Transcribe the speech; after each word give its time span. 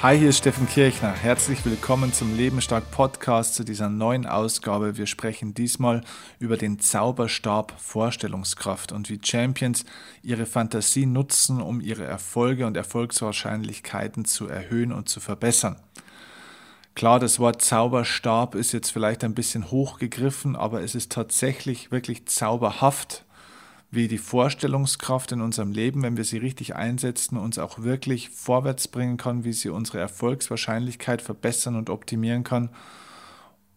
Hi, 0.00 0.16
hier 0.16 0.28
ist 0.28 0.38
Steffen 0.38 0.68
Kirchner. 0.68 1.10
Herzlich 1.10 1.64
willkommen 1.64 2.12
zum 2.12 2.36
Lebenstark 2.36 2.88
Podcast 2.92 3.56
zu 3.56 3.64
dieser 3.64 3.88
neuen 3.88 4.26
Ausgabe. 4.26 4.96
Wir 4.96 5.06
sprechen 5.06 5.54
diesmal 5.54 6.02
über 6.38 6.56
den 6.56 6.78
Zauberstab 6.78 7.74
Vorstellungskraft 7.80 8.92
und 8.92 9.10
wie 9.10 9.18
Champions 9.20 9.84
ihre 10.22 10.46
Fantasie 10.46 11.04
nutzen, 11.04 11.60
um 11.60 11.80
ihre 11.80 12.04
Erfolge 12.04 12.64
und 12.68 12.76
Erfolgswahrscheinlichkeiten 12.76 14.24
zu 14.24 14.46
erhöhen 14.46 14.92
und 14.92 15.08
zu 15.08 15.18
verbessern. 15.18 15.74
Klar, 16.94 17.18
das 17.18 17.40
Wort 17.40 17.60
Zauberstab 17.60 18.54
ist 18.54 18.70
jetzt 18.70 18.90
vielleicht 18.90 19.24
ein 19.24 19.34
bisschen 19.34 19.68
hochgegriffen, 19.68 20.54
aber 20.54 20.80
es 20.80 20.94
ist 20.94 21.10
tatsächlich 21.10 21.90
wirklich 21.90 22.26
zauberhaft, 22.26 23.24
wie 23.90 24.08
die 24.08 24.18
Vorstellungskraft 24.18 25.32
in 25.32 25.40
unserem 25.40 25.72
Leben, 25.72 26.02
wenn 26.02 26.16
wir 26.16 26.24
sie 26.24 26.38
richtig 26.38 26.76
einsetzen, 26.76 27.38
uns 27.38 27.58
auch 27.58 27.78
wirklich 27.80 28.28
vorwärts 28.30 28.88
bringen 28.88 29.16
kann, 29.16 29.44
wie 29.44 29.54
sie 29.54 29.70
unsere 29.70 29.98
Erfolgswahrscheinlichkeit 29.98 31.22
verbessern 31.22 31.74
und 31.74 31.88
optimieren 31.88 32.44
kann. 32.44 32.70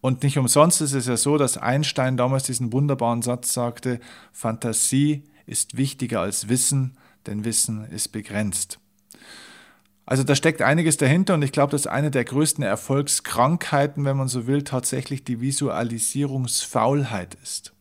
Und 0.02 0.24
nicht 0.24 0.38
umsonst 0.38 0.82
ist 0.82 0.94
es 0.94 1.08
ja 1.08 1.16
so, 1.16 1.38
dass 1.38 1.58
Einstein 1.58 2.18
damals 2.18 2.44
diesen 2.44 2.74
wunderbaren 2.74 3.22
Satz 3.22 3.54
sagte, 3.54 4.00
Fantasie 4.34 5.24
ist 5.46 5.78
wichtiger 5.78 6.22
als 6.22 6.50
Wissen, 6.50 6.98
denn 7.26 7.46
Wissen 7.46 7.86
ist 7.86 8.10
begrenzt. 8.10 8.80
Also 10.06 10.24
da 10.24 10.36
steckt 10.36 10.62
einiges 10.62 10.98
dahinter 10.98 11.36
und 11.36 11.42
ich 11.42 11.54
glaube, 11.54 11.72
dass 11.72 11.88
eine 11.88 12.12
der 12.12 12.26
größten 12.26 12.66
Erfolgskrankheiten, 12.66 14.04
wenn 14.04 14.18
man 14.18 14.28
so 14.28 14.46
will, 14.46 14.64
tatsächlich 14.64 15.24
die 15.24 15.40
Visualisierungsfaulheit 15.40 17.38
ist. 17.42 17.72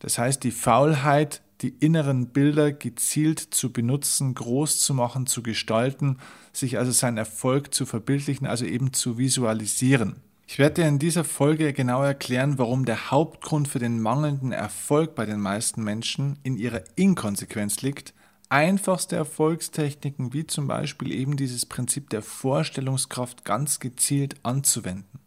Das 0.00 0.18
heißt, 0.18 0.42
die 0.42 0.50
Faulheit, 0.50 1.42
die 1.64 1.74
inneren 1.80 2.26
Bilder 2.26 2.72
gezielt 2.72 3.38
zu 3.38 3.72
benutzen, 3.72 4.34
groß 4.34 4.80
zu 4.80 4.92
machen, 4.92 5.26
zu 5.26 5.42
gestalten, 5.42 6.18
sich 6.52 6.76
also 6.76 6.92
seinen 6.92 7.16
Erfolg 7.16 7.72
zu 7.72 7.86
verbildlichen, 7.86 8.46
also 8.46 8.66
eben 8.66 8.92
zu 8.92 9.16
visualisieren. 9.16 10.16
Ich 10.46 10.58
werde 10.58 10.82
dir 10.82 10.88
in 10.88 10.98
dieser 10.98 11.24
Folge 11.24 11.72
genau 11.72 12.02
erklären, 12.02 12.58
warum 12.58 12.84
der 12.84 13.10
Hauptgrund 13.10 13.66
für 13.66 13.78
den 13.78 13.98
mangelnden 13.98 14.52
Erfolg 14.52 15.14
bei 15.14 15.24
den 15.24 15.40
meisten 15.40 15.82
Menschen 15.82 16.38
in 16.42 16.58
ihrer 16.58 16.82
Inkonsequenz 16.96 17.80
liegt. 17.80 18.12
Einfachste 18.50 19.16
Erfolgstechniken 19.16 20.34
wie 20.34 20.46
zum 20.46 20.66
Beispiel 20.66 21.12
eben 21.12 21.38
dieses 21.38 21.64
Prinzip 21.64 22.10
der 22.10 22.20
Vorstellungskraft 22.20 23.46
ganz 23.46 23.80
gezielt 23.80 24.36
anzuwenden. 24.42 25.23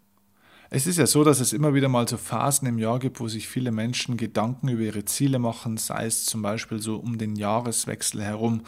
Es 0.70 0.86
ist 0.86 0.98
ja 0.98 1.08
so, 1.08 1.24
dass 1.24 1.40
es 1.40 1.54
immer 1.54 1.74
wieder 1.74 1.88
mal 1.88 2.08
so 2.10 2.18
Phasen 2.18 2.68
im 2.68 2.78
Jahr 2.78 3.00
gibt, 3.00 3.22
wo 3.22 3.30
sich 3.30 3.48
viele 3.48 3.72
Menschen 3.72 4.18
Gedanken 4.18 4.68
über 4.68 4.82
ihre 4.82 5.06
Ziele 5.06 5.40
machen, 5.40 5.78
sei 5.78 6.06
es 6.06 6.26
zum 6.26 6.42
Beispiel 6.42 6.82
so 6.82 6.98
um 6.98 7.18
den 7.18 7.38
Jahreswechsel 7.38 8.22
herum 8.22 8.62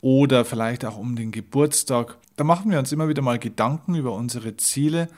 oder 0.00 0.46
vielleicht 0.46 0.86
auch 0.86 0.96
um 0.96 1.14
den 1.14 1.32
Geburtstag. 1.32 2.16
Da 2.36 2.44
machen 2.44 2.70
wir 2.70 2.78
uns 2.78 2.90
immer 2.90 3.08
wieder 3.08 3.20
mal 3.20 3.38
Gedanken 3.38 3.96
über 3.96 4.14
unsere 4.14 4.56
Ziele 4.56 5.08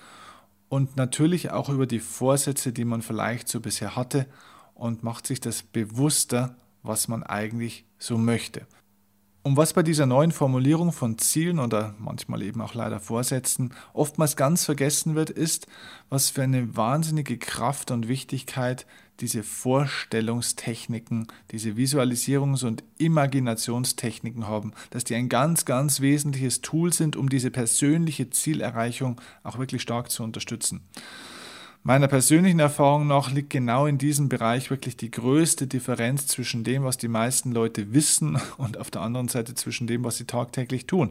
und 0.68 0.96
natürlich 0.96 1.52
auch 1.52 1.68
über 1.68 1.86
die 1.86 2.00
Vorsätze, 2.00 2.72
die 2.72 2.84
man 2.84 3.02
vielleicht 3.02 3.48
so 3.48 3.60
bisher 3.60 3.94
hatte 3.94 4.26
und 4.74 5.04
macht 5.04 5.24
sich 5.24 5.40
das 5.40 5.62
bewusster, 5.62 6.56
was 6.82 7.06
man 7.06 7.22
eigentlich 7.22 7.84
so 7.98 8.18
möchte. 8.18 8.66
Und 9.42 9.56
was 9.56 9.72
bei 9.72 9.82
dieser 9.82 10.04
neuen 10.04 10.32
Formulierung 10.32 10.92
von 10.92 11.16
Zielen 11.16 11.58
oder 11.58 11.94
manchmal 11.98 12.42
eben 12.42 12.60
auch 12.60 12.74
leider 12.74 13.00
Vorsätzen 13.00 13.72
oftmals 13.94 14.36
ganz 14.36 14.64
vergessen 14.64 15.14
wird, 15.14 15.30
ist, 15.30 15.66
was 16.10 16.28
für 16.28 16.42
eine 16.42 16.76
wahnsinnige 16.76 17.38
Kraft 17.38 17.90
und 17.90 18.08
Wichtigkeit 18.08 18.84
diese 19.20 19.42
Vorstellungstechniken, 19.42 21.26
diese 21.50 21.70
Visualisierungs- 21.70 22.64
und 22.64 22.84
Imaginationstechniken 22.98 24.46
haben, 24.46 24.72
dass 24.90 25.04
die 25.04 25.14
ein 25.14 25.28
ganz, 25.28 25.64
ganz 25.64 26.00
wesentliches 26.00 26.60
Tool 26.60 26.92
sind, 26.92 27.16
um 27.16 27.28
diese 27.28 27.50
persönliche 27.50 28.30
Zielerreichung 28.30 29.20
auch 29.42 29.58
wirklich 29.58 29.82
stark 29.82 30.10
zu 30.10 30.22
unterstützen. 30.22 30.82
Meiner 31.84 32.08
persönlichen 32.08 32.58
Erfahrung 32.58 33.06
nach 33.06 33.30
liegt 33.32 33.50
genau 33.50 33.86
in 33.86 33.98
diesem 33.98 34.28
Bereich 34.28 34.68
wirklich 34.68 34.96
die 34.96 35.10
größte 35.10 35.66
Differenz 35.66 36.26
zwischen 36.26 36.64
dem, 36.64 36.84
was 36.84 36.98
die 36.98 37.08
meisten 37.08 37.52
Leute 37.52 37.94
wissen 37.94 38.38
und 38.58 38.78
auf 38.78 38.90
der 38.90 39.02
anderen 39.02 39.28
Seite 39.28 39.54
zwischen 39.54 39.86
dem, 39.86 40.04
was 40.04 40.16
sie 40.16 40.24
tagtäglich 40.24 40.86
tun. 40.86 41.10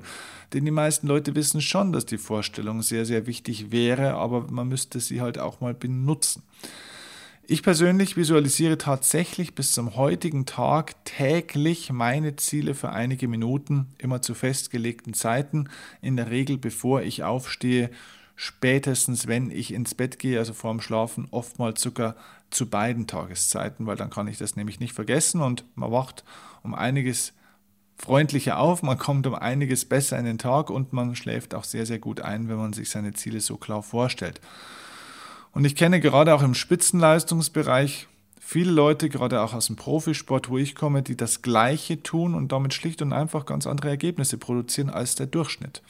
Denn 0.53 0.65
die 0.65 0.71
meisten 0.71 1.07
Leute 1.07 1.35
wissen 1.35 1.61
schon, 1.61 1.93
dass 1.93 2.05
die 2.05 2.17
Vorstellung 2.17 2.81
sehr, 2.81 3.05
sehr 3.05 3.25
wichtig 3.27 3.71
wäre, 3.71 4.15
aber 4.15 4.51
man 4.51 4.67
müsste 4.67 4.99
sie 4.99 5.21
halt 5.21 5.39
auch 5.39 5.61
mal 5.61 5.73
benutzen. 5.73 6.43
Ich 7.49 7.63
persönlich 7.63 8.17
visualisiere 8.17 8.77
tatsächlich 8.77 9.55
bis 9.55 9.71
zum 9.71 9.95
heutigen 9.95 10.45
Tag 10.45 11.05
täglich 11.05 11.93
meine 11.93 12.35
Ziele 12.35 12.75
für 12.75 12.89
einige 12.89 13.29
Minuten, 13.29 13.87
immer 13.99 14.21
zu 14.21 14.33
festgelegten 14.33 15.13
Zeiten, 15.13 15.69
in 16.01 16.17
der 16.17 16.29
Regel 16.29 16.57
bevor 16.57 17.03
ich 17.03 17.23
aufstehe, 17.23 17.89
spätestens 18.37 19.27
wenn 19.27 19.51
ich 19.51 19.73
ins 19.73 19.95
Bett 19.95 20.19
gehe, 20.19 20.39
also 20.39 20.53
vorm 20.53 20.79
Schlafen, 20.79 21.27
oftmals 21.31 21.81
sogar 21.81 22.15
zu 22.51 22.69
beiden 22.69 23.07
Tageszeiten, 23.07 23.87
weil 23.87 23.97
dann 23.97 24.11
kann 24.11 24.27
ich 24.27 24.37
das 24.37 24.55
nämlich 24.55 24.79
nicht 24.79 24.93
vergessen 24.93 25.41
und 25.41 25.65
man 25.75 25.91
wacht 25.91 26.23
um 26.63 26.73
einiges 26.73 27.33
freundlicher 27.97 28.59
auf, 28.59 28.83
man 28.83 28.99
kommt 28.99 29.25
um 29.25 29.33
einiges 29.33 29.85
besser 29.85 30.19
in 30.19 30.25
den 30.25 30.37
Tag 30.37 30.69
und 30.69 30.93
man 30.93 31.15
schläft 31.15 31.55
auch 31.55 31.63
sehr, 31.63 31.87
sehr 31.87 31.97
gut 31.97 32.21
ein, 32.21 32.47
wenn 32.47 32.57
man 32.57 32.73
sich 32.73 32.91
seine 32.91 33.13
Ziele 33.13 33.41
so 33.41 33.57
klar 33.57 33.81
vorstellt. 33.81 34.39
Und 35.51 35.65
ich 35.65 35.75
kenne 35.75 35.99
gerade 35.99 36.35
auch 36.35 36.43
im 36.43 36.53
Spitzenleistungsbereich 36.53 38.07
viele 38.39 38.71
Leute, 38.71 39.09
gerade 39.09 39.41
auch 39.41 39.55
aus 39.55 39.65
dem 39.65 39.75
Profisport, 39.77 40.49
wo 40.49 40.59
ich 40.59 40.75
komme, 40.75 41.01
die 41.01 41.17
das 41.17 41.41
Gleiche 41.41 42.03
tun 42.03 42.35
und 42.35 42.51
damit 42.51 42.75
schlicht 42.75 43.01
und 43.01 43.13
einfach 43.13 43.47
ganz 43.47 43.65
andere 43.65 43.89
Ergebnisse 43.89 44.37
produzieren 44.37 44.91
als 44.91 45.15
der 45.15 45.25
Durchschnitt. 45.25 45.81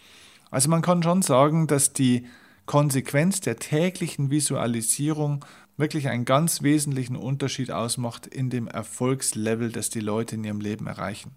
Also 0.51 0.69
man 0.69 0.81
kann 0.81 1.03
schon 1.03 1.21
sagen, 1.21 1.67
dass 1.67 1.93
die 1.93 2.27
Konsequenz 2.65 3.41
der 3.41 3.57
täglichen 3.57 4.29
Visualisierung 4.29 5.45
wirklich 5.77 6.09
einen 6.09 6.25
ganz 6.25 6.63
wesentlichen 6.63 7.15
Unterschied 7.15 7.71
ausmacht 7.71 8.27
in 8.27 8.49
dem 8.49 8.67
Erfolgslevel, 8.67 9.71
das 9.71 9.89
die 9.89 9.99
Leute 9.99 10.35
in 10.35 10.43
ihrem 10.43 10.59
Leben 10.59 10.87
erreichen. 10.87 11.31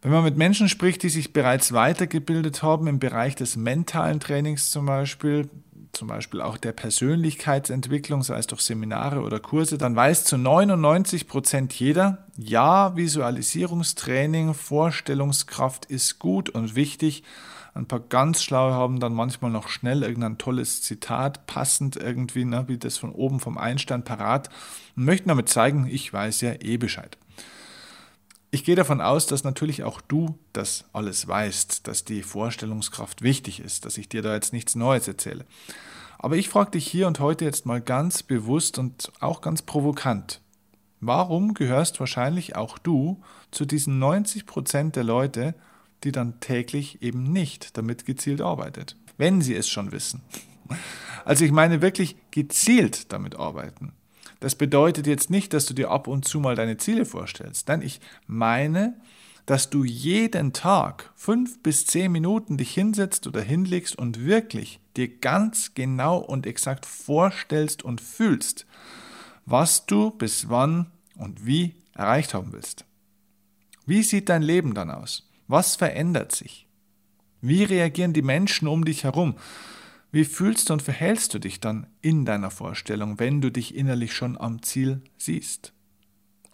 Wenn 0.00 0.10
man 0.10 0.24
mit 0.24 0.36
Menschen 0.36 0.68
spricht, 0.68 1.04
die 1.04 1.08
sich 1.08 1.32
bereits 1.32 1.72
weitergebildet 1.72 2.62
haben 2.62 2.88
im 2.88 2.98
Bereich 2.98 3.36
des 3.36 3.56
mentalen 3.56 4.18
Trainings 4.18 4.70
zum 4.70 4.86
Beispiel, 4.86 5.48
zum 5.92 6.08
Beispiel 6.08 6.40
auch 6.40 6.56
der 6.56 6.72
Persönlichkeitsentwicklung, 6.72 8.22
sei 8.22 8.38
es 8.38 8.46
durch 8.46 8.62
Seminare 8.62 9.20
oder 9.20 9.40
Kurse, 9.40 9.76
dann 9.76 9.94
weiß 9.94 10.24
zu 10.24 10.38
99 10.38 11.28
Prozent 11.28 11.74
jeder, 11.74 12.26
ja, 12.36 12.96
Visualisierungstraining, 12.96 14.54
Vorstellungskraft 14.54 15.84
ist 15.84 16.18
gut 16.18 16.48
und 16.48 16.74
wichtig. 16.74 17.24
Ein 17.74 17.86
paar 17.86 18.00
ganz 18.00 18.42
schlaue 18.42 18.72
haben 18.72 19.00
dann 19.00 19.14
manchmal 19.14 19.50
noch 19.50 19.68
schnell 19.68 20.02
irgendein 20.02 20.38
tolles 20.38 20.82
Zitat, 20.82 21.46
passend 21.46 21.96
irgendwie, 21.96 22.44
ne, 22.44 22.64
wie 22.68 22.78
das 22.78 22.98
von 22.98 23.12
oben 23.12 23.40
vom 23.40 23.56
Einstein 23.58 24.04
parat, 24.04 24.50
und 24.96 25.04
möchten 25.04 25.28
damit 25.28 25.48
zeigen, 25.48 25.86
ich 25.86 26.12
weiß 26.12 26.40
ja 26.42 26.54
eh 26.60 26.76
Bescheid. 26.76 27.16
Ich 28.54 28.64
gehe 28.64 28.76
davon 28.76 29.00
aus, 29.00 29.24
dass 29.24 29.44
natürlich 29.44 29.82
auch 29.82 30.02
du 30.02 30.38
das 30.52 30.84
alles 30.92 31.26
weißt, 31.26 31.88
dass 31.88 32.04
die 32.04 32.22
Vorstellungskraft 32.22 33.22
wichtig 33.22 33.60
ist, 33.60 33.86
dass 33.86 33.96
ich 33.96 34.10
dir 34.10 34.20
da 34.20 34.34
jetzt 34.34 34.52
nichts 34.52 34.74
Neues 34.74 35.08
erzähle. 35.08 35.46
Aber 36.18 36.36
ich 36.36 36.50
frage 36.50 36.72
dich 36.72 36.86
hier 36.86 37.06
und 37.06 37.18
heute 37.18 37.46
jetzt 37.46 37.64
mal 37.64 37.80
ganz 37.80 38.22
bewusst 38.22 38.78
und 38.78 39.10
auch 39.20 39.40
ganz 39.40 39.62
provokant. 39.62 40.42
Warum 41.00 41.54
gehörst 41.54 41.98
wahrscheinlich 41.98 42.54
auch 42.54 42.76
du 42.76 43.22
zu 43.52 43.64
diesen 43.64 43.98
90 43.98 44.44
Prozent 44.44 44.96
der 44.96 45.04
Leute, 45.04 45.54
die 46.04 46.12
dann 46.12 46.38
täglich 46.40 47.00
eben 47.00 47.22
nicht 47.22 47.78
damit 47.78 48.04
gezielt 48.04 48.42
arbeitet, 48.42 48.96
wenn 49.16 49.40
sie 49.40 49.54
es 49.54 49.70
schon 49.70 49.92
wissen? 49.92 50.20
Also 51.24 51.46
ich 51.46 51.52
meine 51.52 51.80
wirklich 51.80 52.16
gezielt 52.32 53.14
damit 53.14 53.36
arbeiten. 53.36 53.92
Das 54.42 54.56
bedeutet 54.56 55.06
jetzt 55.06 55.30
nicht, 55.30 55.52
dass 55.52 55.66
du 55.66 55.72
dir 55.72 55.92
ab 55.92 56.08
und 56.08 56.24
zu 56.24 56.40
mal 56.40 56.56
deine 56.56 56.76
Ziele 56.76 57.04
vorstellst. 57.04 57.68
Nein, 57.68 57.80
ich 57.80 58.00
meine, 58.26 59.00
dass 59.46 59.70
du 59.70 59.84
jeden 59.84 60.52
Tag 60.52 61.12
fünf 61.14 61.62
bis 61.62 61.86
zehn 61.86 62.10
Minuten 62.10 62.56
dich 62.56 62.74
hinsetzt 62.74 63.28
oder 63.28 63.40
hinlegst 63.40 63.96
und 63.96 64.24
wirklich 64.24 64.80
dir 64.96 65.06
ganz 65.06 65.74
genau 65.74 66.18
und 66.18 66.44
exakt 66.44 66.86
vorstellst 66.86 67.84
und 67.84 68.00
fühlst, 68.00 68.66
was 69.46 69.86
du 69.86 70.10
bis 70.10 70.48
wann 70.48 70.90
und 71.16 71.46
wie 71.46 71.76
erreicht 71.94 72.34
haben 72.34 72.52
willst. 72.52 72.84
Wie 73.86 74.02
sieht 74.02 74.28
dein 74.28 74.42
Leben 74.42 74.74
dann 74.74 74.90
aus? 74.90 75.30
Was 75.46 75.76
verändert 75.76 76.32
sich? 76.32 76.66
Wie 77.40 77.62
reagieren 77.62 78.12
die 78.12 78.22
Menschen 78.22 78.66
um 78.66 78.84
dich 78.84 79.04
herum? 79.04 79.36
Wie 80.12 80.26
fühlst 80.26 80.68
du 80.68 80.74
und 80.74 80.82
verhältst 80.82 81.32
du 81.32 81.38
dich 81.38 81.58
dann 81.58 81.86
in 82.02 82.26
deiner 82.26 82.50
Vorstellung, 82.50 83.18
wenn 83.18 83.40
du 83.40 83.50
dich 83.50 83.74
innerlich 83.74 84.12
schon 84.12 84.38
am 84.38 84.62
Ziel 84.62 85.00
siehst? 85.16 85.72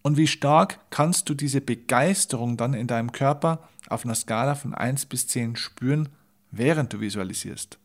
Und 0.03 0.17
wie 0.17 0.29
stark 0.29 0.79
kannst 0.91 1.29
du 1.29 1.35
diese 1.35 1.61
Begeisterung 1.61 2.57
dann 2.57 2.73
in 2.73 2.87
deinem 2.87 3.11
Körper 3.11 3.69
auf 3.89 4.05
einer 4.05 4.15
Skala 4.15 4.55
von 4.55 4.75
1 4.75 5.07
bis 5.07 5.27
10 5.27 5.57
spüren, 5.57 6.09
während 6.53 6.93
du 6.93 7.01
visualisierst? 7.01 7.79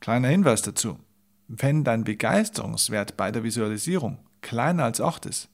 Kleiner 0.00 0.28
Hinweis 0.28 0.60
dazu. 0.60 0.98
Wenn 1.48 1.82
dein 1.82 2.04
Begeisterungswert 2.04 3.16
bei 3.16 3.32
der 3.32 3.42
Visualisierung 3.42 4.18
kleiner 4.42 4.84
als 4.84 5.00
8 5.00 5.24
ist, 5.24 5.48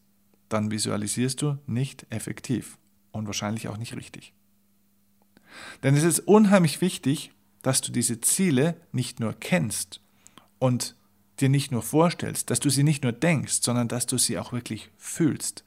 dann 0.49 0.72
visualisierst 0.72 1.40
du 1.40 1.58
nicht 1.66 2.04
effektiv 2.10 2.78
und 3.12 3.26
wahrscheinlich 3.26 3.69
auch 3.69 3.76
nicht 3.76 3.94
richtig. 3.94 4.34
Denn 5.84 5.94
es 5.94 6.02
ist 6.02 6.20
unheimlich 6.20 6.81
wichtig, 6.81 7.32
dass 7.66 7.80
du 7.80 7.90
diese 7.90 8.20
Ziele 8.20 8.76
nicht 8.92 9.18
nur 9.18 9.32
kennst 9.32 10.00
und 10.60 10.94
dir 11.40 11.48
nicht 11.48 11.72
nur 11.72 11.82
vorstellst, 11.82 12.48
dass 12.48 12.60
du 12.60 12.70
sie 12.70 12.84
nicht 12.84 13.02
nur 13.02 13.10
denkst, 13.10 13.58
sondern 13.60 13.88
dass 13.88 14.06
du 14.06 14.18
sie 14.18 14.38
auch 14.38 14.52
wirklich 14.52 14.88
fühlst. 14.96 15.64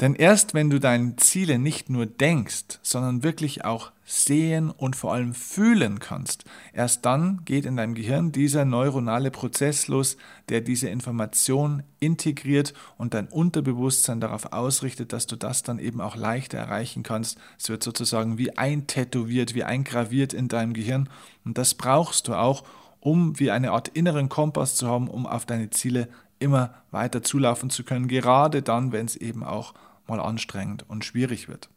Denn 0.00 0.14
erst 0.16 0.54
wenn 0.54 0.70
du 0.70 0.80
deine 0.80 1.14
Ziele 1.16 1.58
nicht 1.58 1.88
nur 1.88 2.06
denkst, 2.06 2.80
sondern 2.82 3.22
wirklich 3.22 3.64
auch 3.64 3.92
sehen 4.04 4.70
und 4.70 4.96
vor 4.96 5.14
allem 5.14 5.34
fühlen 5.34 6.00
kannst, 6.00 6.44
erst 6.72 7.06
dann 7.06 7.42
geht 7.44 7.64
in 7.64 7.76
deinem 7.76 7.94
Gehirn 7.94 8.32
dieser 8.32 8.64
neuronale 8.64 9.30
Prozess 9.30 9.86
los, 9.86 10.16
der 10.48 10.60
diese 10.60 10.88
Information 10.88 11.84
integriert 12.00 12.74
und 12.98 13.14
dein 13.14 13.28
Unterbewusstsein 13.28 14.20
darauf 14.20 14.52
ausrichtet, 14.52 15.12
dass 15.12 15.26
du 15.26 15.36
das 15.36 15.62
dann 15.62 15.78
eben 15.78 16.00
auch 16.00 16.16
leichter 16.16 16.58
erreichen 16.58 17.04
kannst. 17.04 17.38
Es 17.58 17.68
wird 17.68 17.84
sozusagen 17.84 18.36
wie 18.36 18.58
eintätowiert, 18.58 19.54
wie 19.54 19.64
eingraviert 19.64 20.32
in 20.32 20.48
deinem 20.48 20.74
Gehirn 20.74 21.08
und 21.44 21.56
das 21.56 21.74
brauchst 21.74 22.26
du 22.26 22.34
auch, 22.34 22.64
um 23.04 23.38
wie 23.38 23.50
eine 23.50 23.72
Art 23.72 23.88
inneren 23.88 24.30
Kompass 24.30 24.76
zu 24.76 24.88
haben, 24.88 25.08
um 25.08 25.26
auf 25.26 25.44
deine 25.44 25.68
Ziele 25.68 26.08
immer 26.38 26.74
weiter 26.90 27.22
zulaufen 27.22 27.68
zu 27.68 27.84
können, 27.84 28.08
gerade 28.08 28.62
dann, 28.62 28.92
wenn 28.92 29.04
es 29.04 29.14
eben 29.14 29.44
auch 29.44 29.74
mal 30.06 30.20
anstrengend 30.20 30.86
und 30.88 31.04
schwierig 31.04 31.46
wird. 31.46 31.68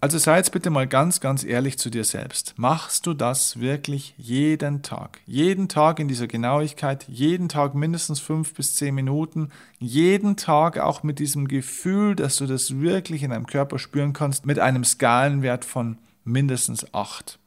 Also 0.00 0.18
sei 0.18 0.38
jetzt 0.38 0.52
bitte 0.52 0.70
mal 0.70 0.86
ganz, 0.86 1.20
ganz 1.20 1.44
ehrlich 1.44 1.78
zu 1.78 1.90
dir 1.90 2.04
selbst. 2.04 2.54
Machst 2.56 3.06
du 3.06 3.12
das 3.12 3.58
wirklich 3.60 4.14
jeden 4.16 4.82
Tag? 4.82 5.20
Jeden 5.26 5.68
Tag 5.68 5.98
in 5.98 6.08
dieser 6.08 6.28
Genauigkeit, 6.28 7.06
jeden 7.08 7.48
Tag 7.48 7.74
mindestens 7.74 8.20
fünf 8.20 8.54
bis 8.54 8.76
zehn 8.76 8.94
Minuten, 8.94 9.50
jeden 9.78 10.36
Tag 10.36 10.78
auch 10.78 11.02
mit 11.02 11.18
diesem 11.18 11.48
Gefühl, 11.48 12.14
dass 12.14 12.36
du 12.36 12.46
das 12.46 12.80
wirklich 12.80 13.24
in 13.24 13.30
deinem 13.30 13.46
Körper 13.46 13.78
spüren 13.78 14.12
kannst, 14.12 14.46
mit 14.46 14.60
einem 14.60 14.84
Skalenwert 14.84 15.64
von 15.64 15.98
mindestens 16.24 16.94
acht. 16.94 17.39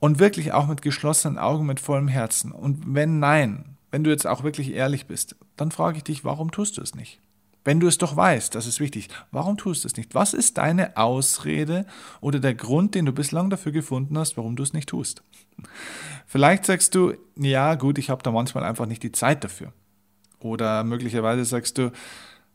Und 0.00 0.18
wirklich 0.18 0.52
auch 0.52 0.66
mit 0.66 0.82
geschlossenen 0.82 1.38
Augen, 1.38 1.66
mit 1.66 1.78
vollem 1.78 2.08
Herzen. 2.08 2.52
Und 2.52 2.94
wenn 2.94 3.20
nein, 3.20 3.76
wenn 3.90 4.02
du 4.02 4.10
jetzt 4.10 4.26
auch 4.26 4.42
wirklich 4.42 4.72
ehrlich 4.72 5.06
bist, 5.06 5.36
dann 5.56 5.70
frage 5.70 5.98
ich 5.98 6.04
dich, 6.04 6.24
warum 6.24 6.50
tust 6.50 6.78
du 6.78 6.82
es 6.82 6.94
nicht? 6.94 7.20
Wenn 7.62 7.80
du 7.80 7.86
es 7.86 7.98
doch 7.98 8.16
weißt, 8.16 8.54
das 8.54 8.66
ist 8.66 8.80
wichtig, 8.80 9.08
warum 9.30 9.58
tust 9.58 9.84
du 9.84 9.88
es 9.88 9.96
nicht? 9.96 10.14
Was 10.14 10.32
ist 10.32 10.56
deine 10.56 10.96
Ausrede 10.96 11.84
oder 12.22 12.40
der 12.40 12.54
Grund, 12.54 12.94
den 12.94 13.04
du 13.04 13.12
bislang 13.12 13.50
dafür 13.50 13.72
gefunden 13.72 14.16
hast, 14.16 14.38
warum 14.38 14.56
du 14.56 14.62
es 14.62 14.72
nicht 14.72 14.88
tust? 14.88 15.22
Vielleicht 16.26 16.64
sagst 16.64 16.94
du, 16.94 17.12
ja 17.36 17.74
gut, 17.74 17.98
ich 17.98 18.08
habe 18.08 18.22
da 18.22 18.30
manchmal 18.30 18.64
einfach 18.64 18.86
nicht 18.86 19.02
die 19.02 19.12
Zeit 19.12 19.44
dafür. 19.44 19.74
Oder 20.38 20.84
möglicherweise 20.84 21.44
sagst 21.44 21.76
du, 21.76 21.92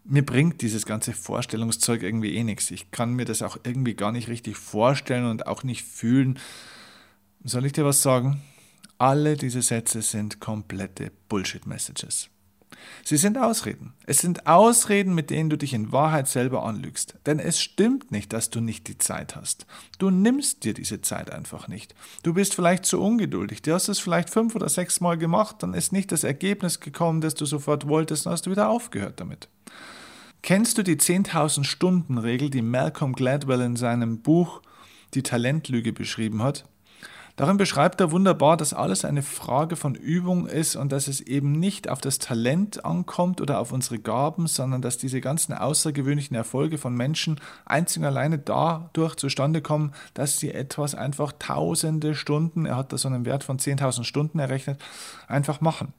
mir 0.03 0.25
bringt 0.25 0.62
dieses 0.62 0.86
ganze 0.86 1.13
Vorstellungszeug 1.13 2.01
irgendwie 2.01 2.36
eh 2.36 2.44
nichts. 2.44 2.71
Ich 2.71 2.89
kann 2.91 3.13
mir 3.13 3.25
das 3.25 3.41
auch 3.41 3.57
irgendwie 3.63 3.94
gar 3.94 4.12
nicht 4.12 4.27
richtig 4.27 4.57
vorstellen 4.57 5.25
und 5.25 5.45
auch 5.45 5.63
nicht 5.63 5.83
fühlen. 5.83 6.39
Soll 7.47 7.68
ich 7.68 7.74
dir 7.74 7.86
was 7.86 8.01
sagen? 8.01 8.42
Alle 8.97 9.38
diese 9.38 9.62
Sätze 9.62 10.01
sind 10.01 10.39
komplette 10.39 11.12
Bullshit-Messages. 11.30 12.31
Sie 13.03 13.18
sind 13.18 13.38
Ausreden. 13.38 13.94
Es 14.07 14.18
sind 14.18 14.47
Ausreden, 14.47 15.13
mit 15.13 15.30
denen 15.30 15.51
du 15.51 15.56
dich 15.56 15.75
in 15.75 15.92
Wahrheit 15.92 16.27
selber 16.27 16.63
anlügst. 16.65 17.19
Denn 17.27 17.38
es 17.38 17.62
stimmt 17.62 18.09
nicht, 18.12 18.33
dass 18.33 18.50
du 18.50 18.62
nicht 18.62 18.88
die 18.88 18.97
Zeit 18.97 19.36
hast. 19.36 19.68
Du 20.00 20.09
nimmst 20.09 20.63
dir 20.63 20.74
diese 20.74 21.01
Zeit 21.01 21.30
einfach 21.30 21.68
nicht. 21.68 21.94
Du 22.24 22.33
bist 22.33 22.56
vielleicht 22.56 22.83
zu 22.83 23.00
ungeduldig. 23.00 23.62
Du 23.62 23.75
hast 23.75 23.89
es 23.89 24.00
vielleicht 24.00 24.31
fünf 24.31 24.56
oder 24.56 24.68
sechs 24.68 25.00
Mal 25.00 25.19
gemacht, 25.19 25.57
dann 25.59 25.75
ist 25.75 25.94
nicht 25.94 26.12
das 26.12 26.24
Ergebnis 26.24 26.80
gekommen, 26.80 27.21
das 27.21 27.36
du 27.36 27.45
sofort 27.45 27.88
wolltest, 27.88 28.25
dann 28.25 28.33
hast 28.33 28.48
du 28.48 28.51
wieder 28.51 28.69
aufgehört 28.69 29.19
damit. 29.19 29.50
Kennst 30.41 30.80
du 30.80 30.83
die 30.83 30.95
10.000 30.95 31.63
Stunden 31.63 32.18
Regel, 32.18 32.50
die 32.50 32.63
Malcolm 32.63 33.13
Gladwell 33.13 33.62
in 33.62 33.75
seinem 33.75 34.24
Buch 34.24 34.63
Die 35.13 35.21
Talentlüge 35.21 35.94
beschrieben 35.94 36.41
hat? 36.41 36.65
Darin 37.38 37.58
beschreibt 37.58 38.00
er 38.00 38.12
wunderbar, 38.12 38.56
dass 38.56 38.74
alles 38.74 39.04
eine 39.04 39.22
Frage 39.22 39.76
von 39.76 39.94
Übung 39.94 40.48
ist 40.48 40.78
und 40.78 40.94
dass 40.94 41.10
es 41.10 41.20
eben 41.20 41.52
nicht 41.52 41.90
auf 41.90 42.00
das 42.00 42.18
Talent 42.18 42.86
ankommt 42.86 43.42
oder 43.42 43.60
auf 43.60 43.74
unsere 43.74 44.00
Gaben, 44.00 44.48
sondern 44.48 44.82
dass 44.82 44.98
diese 44.98 45.20
ganzen 45.20 45.54
außergewöhnlichen 45.54 46.36
Erfolge 46.36 46.78
von 46.78 46.96
Menschen 46.96 47.42
einzig 47.66 48.00
und 48.00 48.06
alleine 48.06 48.40
dadurch 48.40 49.16
zustande 49.16 49.62
kommen, 49.62 49.92
dass 50.14 50.40
sie 50.40 50.54
etwas 50.54 50.96
einfach 50.96 51.34
tausende 51.38 52.16
Stunden, 52.16 52.66
er 52.66 52.78
hat 52.78 52.94
da 52.94 52.98
so 52.98 53.10
einen 53.10 53.26
Wert 53.26 53.44
von 53.44 53.60
10.000 53.60 54.06
Stunden 54.06 54.40
errechnet, 54.40 54.82
einfach 55.28 55.60
machen. 55.60 55.94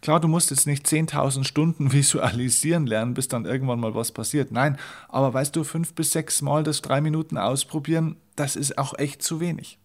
Klar, 0.00 0.20
du 0.20 0.26
musst 0.26 0.50
jetzt 0.50 0.66
nicht 0.66 0.86
10.000 0.86 1.44
Stunden 1.44 1.92
visualisieren 1.92 2.86
lernen, 2.86 3.12
bis 3.12 3.28
dann 3.28 3.44
irgendwann 3.44 3.78
mal 3.78 3.94
was 3.94 4.10
passiert. 4.10 4.52
Nein, 4.52 4.78
aber 5.10 5.34
weißt 5.34 5.54
du, 5.54 5.64
fünf 5.64 5.92
bis 5.92 6.12
sechs 6.12 6.40
Mal 6.40 6.62
das 6.62 6.80
drei 6.80 7.02
Minuten 7.02 7.36
ausprobieren, 7.36 8.16
das 8.36 8.56
ist 8.56 8.78
auch 8.78 8.98
echt 8.98 9.22
zu 9.22 9.38
wenig. 9.38 9.78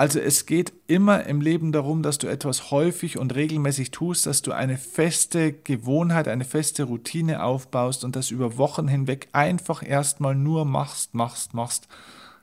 Also 0.00 0.18
es 0.18 0.46
geht 0.46 0.72
immer 0.86 1.26
im 1.26 1.42
Leben 1.42 1.72
darum, 1.72 2.02
dass 2.02 2.16
du 2.16 2.26
etwas 2.26 2.70
häufig 2.70 3.18
und 3.18 3.34
regelmäßig 3.34 3.90
tust, 3.90 4.24
dass 4.24 4.40
du 4.40 4.52
eine 4.52 4.78
feste 4.78 5.52
Gewohnheit, 5.52 6.26
eine 6.26 6.46
feste 6.46 6.84
Routine 6.84 7.42
aufbaust 7.42 8.02
und 8.02 8.16
das 8.16 8.30
über 8.30 8.56
Wochen 8.56 8.88
hinweg 8.88 9.28
einfach 9.32 9.86
erstmal 9.86 10.34
nur 10.34 10.64
machst, 10.64 11.14
machst, 11.14 11.52
machst, 11.52 11.86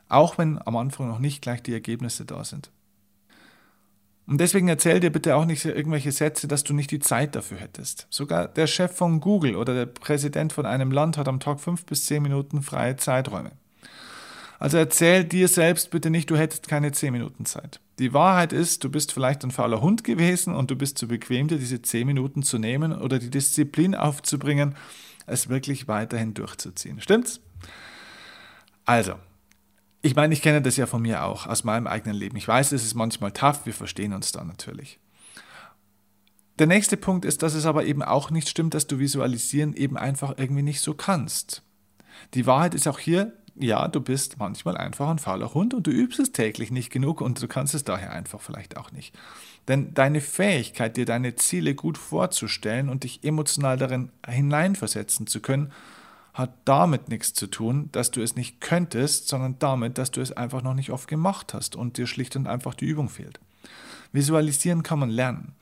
auch 0.07 0.37
wenn 0.37 0.59
am 0.67 0.75
Anfang 0.77 1.07
noch 1.07 1.17
nicht 1.17 1.41
gleich 1.41 1.63
die 1.63 1.73
Ergebnisse 1.73 2.25
da 2.25 2.43
sind. 2.43 2.69
Und 4.27 4.39
deswegen 4.39 4.67
erzähl 4.67 4.99
dir 4.99 5.11
bitte 5.11 5.35
auch 5.35 5.45
nicht 5.45 5.65
irgendwelche 5.65 6.11
Sätze, 6.11 6.47
dass 6.47 6.63
du 6.63 6.75
nicht 6.75 6.91
die 6.91 6.99
Zeit 6.99 7.35
dafür 7.35 7.57
hättest. 7.57 8.05
Sogar 8.11 8.47
der 8.47 8.67
Chef 8.67 8.95
von 8.95 9.19
Google 9.19 9.55
oder 9.55 9.73
der 9.73 9.87
Präsident 9.87 10.53
von 10.53 10.67
einem 10.67 10.91
Land 10.91 11.17
hat 11.17 11.27
am 11.27 11.39
Tag 11.39 11.59
fünf 11.59 11.87
bis 11.87 12.05
zehn 12.05 12.21
Minuten 12.21 12.61
freie 12.61 12.97
Zeiträume. 12.97 13.53
Also 14.59 14.77
erzähl 14.77 15.23
dir 15.23 15.47
selbst 15.47 15.91
bitte 15.91 16.09
nicht, 16.09 16.29
du 16.29 16.37
hättest 16.37 16.67
keine 16.67 16.91
10 16.91 17.13
Minuten 17.13 17.45
Zeit. 17.45 17.79
Die 17.99 18.13
Wahrheit 18.13 18.53
ist, 18.53 18.83
du 18.83 18.89
bist 18.89 19.11
vielleicht 19.11 19.43
ein 19.43 19.51
fauler 19.51 19.81
Hund 19.81 20.03
gewesen 20.03 20.55
und 20.55 20.71
du 20.71 20.75
bist 20.75 20.97
zu 20.97 21.07
bequem, 21.07 21.47
dir 21.47 21.57
diese 21.57 21.81
10 21.81 22.07
Minuten 22.07 22.43
zu 22.43 22.57
nehmen 22.57 22.93
oder 22.93 23.19
die 23.19 23.29
Disziplin 23.29 23.95
aufzubringen, 23.95 24.75
es 25.27 25.49
wirklich 25.49 25.87
weiterhin 25.87 26.33
durchzuziehen. 26.33 27.01
Stimmt's? 27.01 27.39
Also, 28.85 29.15
ich 30.01 30.15
meine, 30.15 30.33
ich 30.33 30.41
kenne 30.41 30.61
das 30.61 30.77
ja 30.77 30.85
von 30.85 31.01
mir 31.01 31.23
auch, 31.23 31.47
aus 31.47 31.63
meinem 31.63 31.85
eigenen 31.85 32.15
Leben. 32.15 32.37
Ich 32.37 32.47
weiß, 32.47 32.71
es 32.71 32.85
ist 32.85 32.95
manchmal 32.95 33.31
tough, 33.31 33.65
wir 33.65 33.73
verstehen 33.73 34.13
uns 34.13 34.31
da 34.31 34.43
natürlich. 34.43 34.99
Der 36.59 36.67
nächste 36.67 36.97
Punkt 36.97 37.25
ist, 37.25 37.43
dass 37.43 37.53
es 37.53 37.65
aber 37.65 37.85
eben 37.85 38.01
auch 38.01 38.31
nicht 38.31 38.49
stimmt, 38.49 38.73
dass 38.73 38.87
du 38.87 38.97
visualisieren 38.97 39.75
eben 39.75 39.97
einfach 39.97 40.35
irgendwie 40.37 40.63
nicht 40.63 40.81
so 40.81 40.95
kannst. 40.95 41.61
Die 42.33 42.47
Wahrheit 42.47 42.73
ist 42.73 42.87
auch 42.87 42.97
hier, 42.97 43.33
ja, 43.59 43.87
du 43.87 44.01
bist 44.01 44.37
manchmal 44.39 44.77
einfach 44.77 45.09
ein 45.09 45.19
fauler 45.19 45.53
Hund 45.53 45.73
und 45.73 45.87
du 45.87 45.91
übst 45.91 46.19
es 46.19 46.31
täglich 46.31 46.71
nicht 46.71 46.91
genug 46.91 47.21
und 47.21 47.41
du 47.41 47.47
kannst 47.47 47.73
es 47.73 47.83
daher 47.83 48.11
einfach 48.11 48.41
vielleicht 48.41 48.77
auch 48.77 48.91
nicht. 48.91 49.15
Denn 49.67 49.93
deine 49.93 50.21
Fähigkeit, 50.21 50.95
dir 50.95 51.05
deine 51.05 51.35
Ziele 51.35 51.75
gut 51.75 51.97
vorzustellen 51.97 52.89
und 52.89 53.03
dich 53.03 53.23
emotional 53.23 53.77
darin 53.77 54.11
hineinversetzen 54.25 55.27
zu 55.27 55.41
können, 55.41 55.71
hat 56.33 56.53
damit 56.65 57.09
nichts 57.09 57.33
zu 57.33 57.47
tun, 57.47 57.89
dass 57.91 58.11
du 58.11 58.21
es 58.21 58.35
nicht 58.35 58.61
könntest, 58.61 59.27
sondern 59.27 59.57
damit, 59.59 59.97
dass 59.97 60.11
du 60.11 60.21
es 60.21 60.31
einfach 60.31 60.61
noch 60.61 60.75
nicht 60.75 60.91
oft 60.91 61.07
gemacht 61.07 61.53
hast 61.53 61.75
und 61.75 61.97
dir 61.97 62.05
schlicht 62.05 62.35
und 62.35 62.47
einfach 62.47 62.75
die 62.75 62.85
Übung 62.85 63.09
fehlt. 63.09 63.39
Visualisieren 64.13 64.83
kann 64.83 64.99
man 64.99 65.09
lernen. 65.09 65.53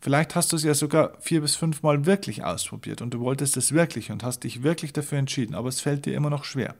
Vielleicht 0.00 0.34
hast 0.34 0.50
du 0.50 0.56
es 0.56 0.64
ja 0.64 0.74
sogar 0.74 1.12
vier 1.20 1.42
bis 1.42 1.54
fünf 1.54 1.82
Mal 1.82 2.06
wirklich 2.06 2.42
ausprobiert 2.42 3.02
und 3.02 3.14
du 3.14 3.20
wolltest 3.20 3.56
es 3.56 3.72
wirklich 3.72 4.10
und 4.10 4.24
hast 4.24 4.40
dich 4.40 4.62
wirklich 4.62 4.92
dafür 4.92 5.18
entschieden, 5.18 5.54
aber 5.54 5.68
es 5.68 5.80
fällt 5.80 6.06
dir 6.06 6.14
immer 6.14 6.30
noch 6.30 6.44
schwer 6.44 6.74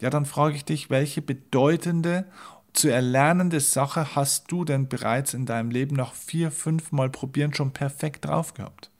ja, 0.00 0.10
dann 0.10 0.24
frage 0.24 0.56
ich 0.56 0.64
dich, 0.64 0.90
welche 0.90 1.22
bedeutende 1.22 2.26
zu 2.72 2.88
erlernende 2.88 3.60
Sache 3.60 4.14
hast 4.14 4.50
du 4.50 4.64
denn 4.64 4.88
bereits 4.88 5.34
in 5.34 5.44
deinem 5.46 5.70
Leben 5.70 5.96
noch 5.96 6.14
vier, 6.14 6.50
fünf 6.50 6.92
Mal 6.92 7.10
probieren 7.10 7.54
schon 7.54 7.72
perfekt 7.72 8.24
drauf 8.24 8.54
gehabt? 8.54 8.90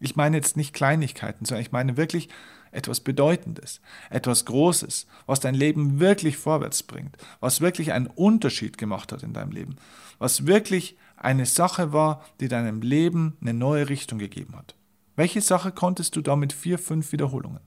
Ich 0.00 0.16
meine 0.16 0.36
jetzt 0.36 0.56
nicht 0.56 0.74
Kleinigkeiten, 0.74 1.44
sondern 1.44 1.62
ich 1.62 1.72
meine 1.72 1.96
wirklich 1.96 2.28
etwas 2.72 3.00
Bedeutendes, 3.00 3.80
etwas 4.10 4.44
Großes, 4.44 5.06
was 5.26 5.40
dein 5.40 5.54
Leben 5.54 5.98
wirklich 5.98 6.36
vorwärts 6.36 6.82
bringt, 6.82 7.16
was 7.40 7.60
wirklich 7.60 7.92
einen 7.92 8.06
Unterschied 8.06 8.78
gemacht 8.78 9.12
hat 9.12 9.22
in 9.22 9.32
deinem 9.32 9.50
Leben, 9.50 9.76
was 10.18 10.46
wirklich 10.46 10.96
eine 11.16 11.46
Sache 11.46 11.92
war, 11.92 12.24
die 12.40 12.48
deinem 12.48 12.80
Leben 12.82 13.36
eine 13.40 13.54
neue 13.54 13.88
Richtung 13.88 14.18
gegeben 14.18 14.56
hat. 14.56 14.74
Welche 15.16 15.40
Sache 15.40 15.72
konntest 15.72 16.16
du 16.16 16.20
da 16.20 16.36
mit 16.36 16.52
vier, 16.52 16.78
fünf 16.78 17.12
Wiederholungen? 17.12 17.60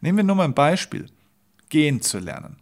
Nehmen 0.00 0.18
wir 0.18 0.24
nur 0.24 0.36
mal 0.36 0.44
ein 0.44 0.54
Beispiel 0.54 1.06
gehen 1.70 2.02
zu 2.02 2.18
lernen. 2.18 2.56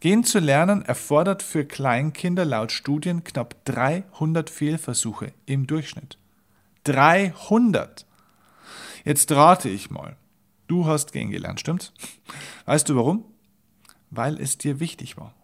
Gehen 0.00 0.22
zu 0.22 0.38
lernen 0.38 0.82
erfordert 0.82 1.42
für 1.42 1.64
Kleinkinder 1.64 2.44
laut 2.44 2.70
Studien 2.70 3.24
knapp 3.24 3.64
300 3.64 4.48
Fehlversuche 4.48 5.32
im 5.44 5.66
Durchschnitt. 5.66 6.18
300! 6.84 8.06
Jetzt 9.04 9.32
rate 9.32 9.68
ich 9.68 9.90
mal. 9.90 10.16
Du 10.68 10.86
hast 10.86 11.12
gehen 11.12 11.30
gelernt, 11.30 11.58
stimmt's? 11.58 11.92
Weißt 12.66 12.88
du 12.88 12.94
warum? 12.94 13.24
Weil 14.10 14.40
es 14.40 14.58
dir 14.58 14.78
wichtig 14.78 15.16
war. 15.16 15.34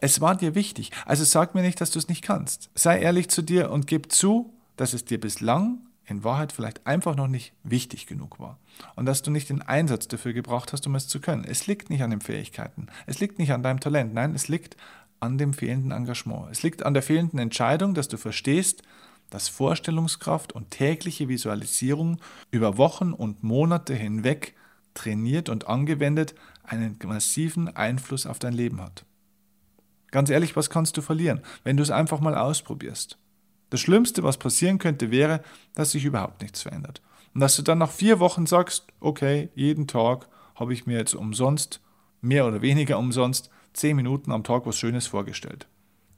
Es 0.00 0.20
war 0.20 0.36
dir 0.36 0.54
wichtig. 0.54 0.92
Also 1.04 1.24
sag 1.24 1.54
mir 1.54 1.62
nicht, 1.62 1.80
dass 1.80 1.90
du 1.90 1.98
es 1.98 2.08
nicht 2.08 2.22
kannst. 2.22 2.70
Sei 2.74 3.00
ehrlich 3.00 3.28
zu 3.28 3.42
dir 3.42 3.70
und 3.70 3.86
gib 3.86 4.10
zu, 4.12 4.54
dass 4.76 4.94
es 4.94 5.04
dir 5.04 5.20
bislang 5.20 5.80
in 6.08 6.24
Wahrheit 6.24 6.52
vielleicht 6.52 6.86
einfach 6.86 7.16
noch 7.16 7.28
nicht 7.28 7.52
wichtig 7.62 8.06
genug 8.06 8.40
war. 8.40 8.58
Und 8.96 9.06
dass 9.06 9.22
du 9.22 9.30
nicht 9.30 9.48
den 9.48 9.62
Einsatz 9.62 10.08
dafür 10.08 10.32
gebraucht 10.32 10.72
hast, 10.72 10.86
um 10.86 10.94
es 10.94 11.08
zu 11.08 11.20
können. 11.20 11.44
Es 11.44 11.66
liegt 11.66 11.90
nicht 11.90 12.02
an 12.02 12.10
den 12.10 12.20
Fähigkeiten. 12.20 12.86
Es 13.06 13.20
liegt 13.20 13.38
nicht 13.38 13.52
an 13.52 13.62
deinem 13.62 13.80
Talent. 13.80 14.14
Nein, 14.14 14.34
es 14.34 14.48
liegt 14.48 14.76
an 15.20 15.38
dem 15.38 15.52
fehlenden 15.52 15.90
Engagement. 15.90 16.50
Es 16.50 16.62
liegt 16.62 16.84
an 16.84 16.94
der 16.94 17.02
fehlenden 17.02 17.38
Entscheidung, 17.38 17.94
dass 17.94 18.08
du 18.08 18.16
verstehst, 18.16 18.82
dass 19.30 19.48
Vorstellungskraft 19.48 20.52
und 20.52 20.70
tägliche 20.70 21.28
Visualisierung 21.28 22.18
über 22.50 22.78
Wochen 22.78 23.12
und 23.12 23.42
Monate 23.42 23.94
hinweg 23.94 24.54
trainiert 24.94 25.48
und 25.48 25.68
angewendet 25.68 26.34
einen 26.62 26.98
massiven 27.04 27.74
Einfluss 27.74 28.26
auf 28.26 28.38
dein 28.38 28.54
Leben 28.54 28.80
hat. 28.80 29.04
Ganz 30.10 30.30
ehrlich, 30.30 30.56
was 30.56 30.70
kannst 30.70 30.96
du 30.96 31.02
verlieren, 31.02 31.42
wenn 31.64 31.76
du 31.76 31.82
es 31.82 31.90
einfach 31.90 32.20
mal 32.20 32.34
ausprobierst? 32.34 33.18
Das 33.70 33.80
Schlimmste, 33.80 34.22
was 34.22 34.38
passieren 34.38 34.78
könnte, 34.78 35.10
wäre, 35.10 35.42
dass 35.74 35.92
sich 35.92 36.04
überhaupt 36.04 36.42
nichts 36.42 36.62
verändert. 36.62 37.02
Und 37.34 37.40
dass 37.40 37.56
du 37.56 37.62
dann 37.62 37.78
nach 37.78 37.90
vier 37.90 38.20
Wochen 38.20 38.46
sagst, 38.46 38.86
okay, 39.00 39.50
jeden 39.54 39.86
Tag 39.86 40.28
habe 40.54 40.72
ich 40.72 40.86
mir 40.86 40.98
jetzt 40.98 41.14
umsonst, 41.14 41.80
mehr 42.20 42.46
oder 42.46 42.62
weniger 42.62 42.98
umsonst, 42.98 43.50
zehn 43.74 43.96
Minuten 43.96 44.32
am 44.32 44.44
Tag 44.44 44.66
was 44.66 44.78
Schönes 44.78 45.06
vorgestellt. 45.06 45.68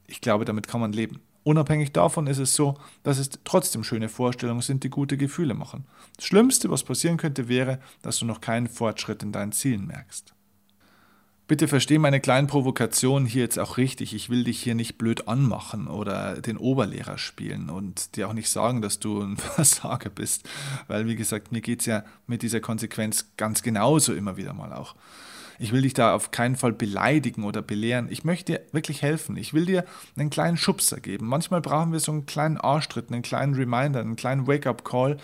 Ich 0.06 0.20
glaube, 0.20 0.44
damit 0.44 0.66
kann 0.68 0.80
man 0.80 0.92
leben. 0.92 1.20
Unabhängig 1.42 1.92
davon 1.92 2.26
ist 2.26 2.38
es 2.38 2.54
so, 2.54 2.74
dass 3.02 3.18
es 3.18 3.30
trotzdem 3.44 3.82
schöne 3.82 4.08
Vorstellungen 4.08 4.60
sind, 4.60 4.84
die 4.84 4.90
gute 4.90 5.16
Gefühle 5.16 5.54
machen. 5.54 5.86
Das 6.16 6.26
Schlimmste, 6.26 6.70
was 6.70 6.84
passieren 6.84 7.16
könnte, 7.16 7.48
wäre, 7.48 7.80
dass 8.02 8.18
du 8.18 8.26
noch 8.26 8.40
keinen 8.40 8.68
Fortschritt 8.68 9.22
in 9.22 9.32
deinen 9.32 9.52
Zielen 9.52 9.86
merkst. 9.86 10.34
Bitte 11.50 11.66
versteh 11.66 11.98
meine 11.98 12.20
kleinen 12.20 12.46
Provokationen 12.46 13.26
hier 13.26 13.42
jetzt 13.42 13.58
auch 13.58 13.76
richtig. 13.76 14.14
Ich 14.14 14.30
will 14.30 14.44
dich 14.44 14.62
hier 14.62 14.76
nicht 14.76 14.98
blöd 14.98 15.26
anmachen 15.26 15.88
oder 15.88 16.40
den 16.40 16.56
Oberlehrer 16.56 17.18
spielen 17.18 17.70
und 17.70 18.14
dir 18.14 18.28
auch 18.28 18.34
nicht 18.34 18.48
sagen, 18.48 18.82
dass 18.82 19.00
du 19.00 19.20
ein 19.20 19.36
Versager 19.56 20.10
bist. 20.10 20.48
Weil, 20.86 21.08
wie 21.08 21.16
gesagt, 21.16 21.50
mir 21.50 21.60
geht 21.60 21.80
es 21.80 21.86
ja 21.86 22.04
mit 22.28 22.42
dieser 22.42 22.60
Konsequenz 22.60 23.32
ganz 23.36 23.64
genauso 23.64 24.14
immer 24.14 24.36
wieder 24.36 24.52
mal 24.52 24.72
auch. 24.72 24.94
Ich 25.58 25.72
will 25.72 25.82
dich 25.82 25.92
da 25.92 26.14
auf 26.14 26.30
keinen 26.30 26.54
Fall 26.54 26.72
beleidigen 26.72 27.42
oder 27.42 27.62
belehren. 27.62 28.06
Ich 28.10 28.22
möchte 28.22 28.52
dir 28.52 28.60
wirklich 28.70 29.02
helfen. 29.02 29.36
Ich 29.36 29.52
will 29.52 29.66
dir 29.66 29.84
einen 30.16 30.30
kleinen 30.30 30.56
Schubser 30.56 31.00
geben. 31.00 31.26
Manchmal 31.26 31.62
brauchen 31.62 31.90
wir 31.90 31.98
so 31.98 32.12
einen 32.12 32.26
kleinen 32.26 32.58
Arschtritt, 32.58 33.10
einen 33.10 33.22
kleinen 33.22 33.54
Reminder, 33.54 33.98
einen 33.98 34.14
kleinen 34.14 34.46
Wake-up-Call. 34.46 35.16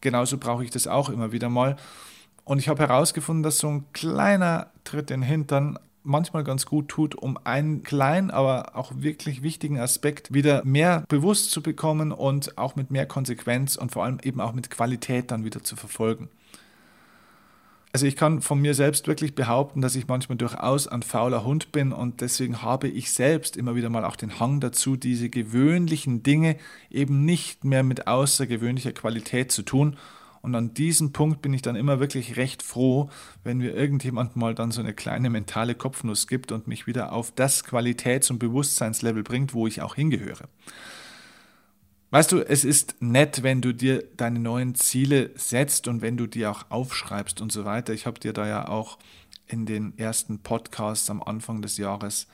Genauso 0.00 0.38
brauche 0.38 0.62
ich 0.62 0.70
das 0.70 0.86
auch 0.86 1.08
immer 1.08 1.32
wieder 1.32 1.48
mal. 1.48 1.74
Und 2.44 2.58
ich 2.58 2.68
habe 2.68 2.82
herausgefunden, 2.82 3.42
dass 3.42 3.58
so 3.58 3.68
ein 3.68 3.84
kleiner 3.92 4.68
Tritt 4.84 5.10
in 5.10 5.20
den 5.20 5.28
Hintern 5.28 5.78
manchmal 6.04 6.44
ganz 6.44 6.66
gut 6.66 6.88
tut, 6.88 7.14
um 7.14 7.38
einen 7.44 7.82
kleinen, 7.82 8.30
aber 8.30 8.76
auch 8.76 8.92
wirklich 8.96 9.42
wichtigen 9.42 9.78
Aspekt 9.78 10.34
wieder 10.34 10.64
mehr 10.64 11.04
bewusst 11.08 11.52
zu 11.52 11.62
bekommen 11.62 12.12
und 12.12 12.58
auch 12.58 12.74
mit 12.74 12.90
mehr 12.90 13.06
Konsequenz 13.06 13.76
und 13.76 13.92
vor 13.92 14.04
allem 14.04 14.18
eben 14.22 14.40
auch 14.40 14.52
mit 14.52 14.70
Qualität 14.70 15.30
dann 15.30 15.44
wieder 15.44 15.62
zu 15.62 15.76
verfolgen. 15.76 16.28
Also 17.94 18.06
ich 18.06 18.16
kann 18.16 18.40
von 18.40 18.58
mir 18.58 18.72
selbst 18.72 19.06
wirklich 19.06 19.34
behaupten, 19.34 19.82
dass 19.82 19.96
ich 19.96 20.08
manchmal 20.08 20.38
durchaus 20.38 20.88
ein 20.88 21.02
fauler 21.02 21.44
Hund 21.44 21.72
bin 21.72 21.92
und 21.92 22.22
deswegen 22.22 22.62
habe 22.62 22.88
ich 22.88 23.12
selbst 23.12 23.56
immer 23.56 23.74
wieder 23.74 23.90
mal 23.90 24.06
auch 24.06 24.16
den 24.16 24.40
Hang 24.40 24.60
dazu, 24.60 24.96
diese 24.96 25.28
gewöhnlichen 25.28 26.22
Dinge 26.22 26.56
eben 26.90 27.26
nicht 27.26 27.64
mehr 27.64 27.82
mit 27.82 28.06
außergewöhnlicher 28.06 28.92
Qualität 28.92 29.52
zu 29.52 29.62
tun 29.62 29.98
und 30.42 30.56
an 30.56 30.74
diesem 30.74 31.12
Punkt 31.12 31.40
bin 31.40 31.54
ich 31.54 31.62
dann 31.62 31.76
immer 31.76 32.00
wirklich 32.00 32.36
recht 32.36 32.64
froh, 32.64 33.08
wenn 33.44 33.58
mir 33.58 33.74
irgendjemand 33.74 34.34
mal 34.34 34.54
dann 34.56 34.72
so 34.72 34.80
eine 34.80 34.92
kleine 34.92 35.30
mentale 35.30 35.76
Kopfnuss 35.76 36.26
gibt 36.26 36.50
und 36.50 36.66
mich 36.66 36.88
wieder 36.88 37.12
auf 37.12 37.30
das 37.30 37.64
Qualitäts- 37.64 38.30
und 38.30 38.40
Bewusstseinslevel 38.40 39.22
bringt, 39.22 39.54
wo 39.54 39.68
ich 39.68 39.82
auch 39.82 39.94
hingehöre. 39.94 40.48
Weißt 42.10 42.32
du, 42.32 42.40
es 42.40 42.64
ist 42.64 42.96
nett, 43.00 43.42
wenn 43.42 43.62
du 43.62 43.72
dir 43.72 44.04
deine 44.16 44.40
neuen 44.40 44.74
Ziele 44.74 45.30
setzt 45.36 45.86
und 45.88 46.02
wenn 46.02 46.16
du 46.16 46.26
die 46.26 46.44
auch 46.44 46.66
aufschreibst 46.68 47.40
und 47.40 47.52
so 47.52 47.64
weiter. 47.64 47.94
Ich 47.94 48.04
habe 48.04 48.20
dir 48.20 48.32
da 48.32 48.46
ja 48.46 48.68
auch 48.68 48.98
in 49.46 49.64
den 49.64 49.96
ersten 49.96 50.40
Podcasts 50.40 51.08
am 51.08 51.22
Anfang 51.22 51.62
des 51.62 51.78
Jahres 51.78 52.26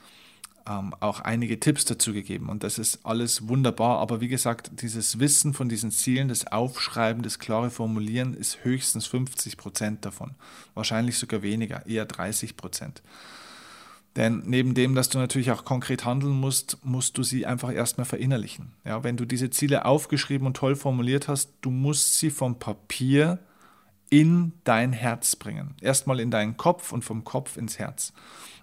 ähm, 0.69 0.93
auch 0.99 1.21
einige 1.21 1.59
Tipps 1.59 1.85
dazu 1.85 2.13
gegeben. 2.13 2.49
Und 2.49 2.63
das 2.63 2.77
ist 2.77 3.05
alles 3.05 3.47
wunderbar. 3.47 3.99
Aber 3.99 4.21
wie 4.21 4.27
gesagt, 4.27 4.81
dieses 4.81 5.19
Wissen 5.19 5.53
von 5.53 5.67
diesen 5.67 5.91
Zielen, 5.91 6.27
das 6.27 6.47
Aufschreiben, 6.47 7.23
das 7.23 7.39
klare 7.39 7.71
Formulieren 7.71 8.33
ist 8.33 8.63
höchstens 8.63 9.07
50 9.07 9.57
Prozent 9.57 10.05
davon. 10.05 10.35
Wahrscheinlich 10.75 11.17
sogar 11.17 11.41
weniger, 11.41 11.85
eher 11.87 12.05
30 12.05 12.55
Prozent. 12.55 13.01
Denn 14.15 14.43
neben 14.45 14.73
dem, 14.73 14.95
dass 14.95 15.09
du 15.09 15.17
natürlich 15.17 15.51
auch 15.51 15.65
konkret 15.65 16.03
handeln 16.03 16.33
musst, 16.33 16.77
musst 16.83 17.17
du 17.17 17.23
sie 17.23 17.45
einfach 17.45 17.71
erstmal 17.71 18.05
verinnerlichen. 18.05 18.73
Ja, 18.83 19.03
wenn 19.03 19.17
du 19.17 19.25
diese 19.25 19.49
Ziele 19.49 19.85
aufgeschrieben 19.85 20.47
und 20.47 20.57
toll 20.57 20.75
formuliert 20.75 21.27
hast, 21.27 21.53
du 21.61 21.69
musst 21.69 22.17
sie 22.19 22.31
vom 22.31 22.59
Papier 22.59 23.39
in 24.09 24.53
dein 24.63 24.93
Herz 24.93 25.35
bringen. 25.35 25.75
Erstmal 25.81 26.19
in 26.19 26.31
deinen 26.31 26.57
Kopf 26.57 26.91
und 26.91 27.03
vom 27.03 27.23
Kopf 27.23 27.55
ins 27.57 27.77
Herz. 27.77 28.11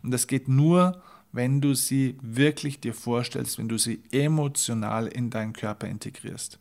Und 0.03 0.11
das 0.11 0.27
geht 0.27 0.49
nur, 0.49 1.01
wenn 1.37 1.61
du 1.61 1.75
sie 1.75 2.16
wirklich 2.23 2.81
dir 2.81 2.95
vorstellst, 2.95 3.59
wenn 3.59 3.69
du 3.69 3.76
sie 3.78 4.00
emotional 4.11 5.07
in 5.07 5.28
deinen 5.31 5.52
Körper 5.52 5.87
integrierst. 5.87 6.59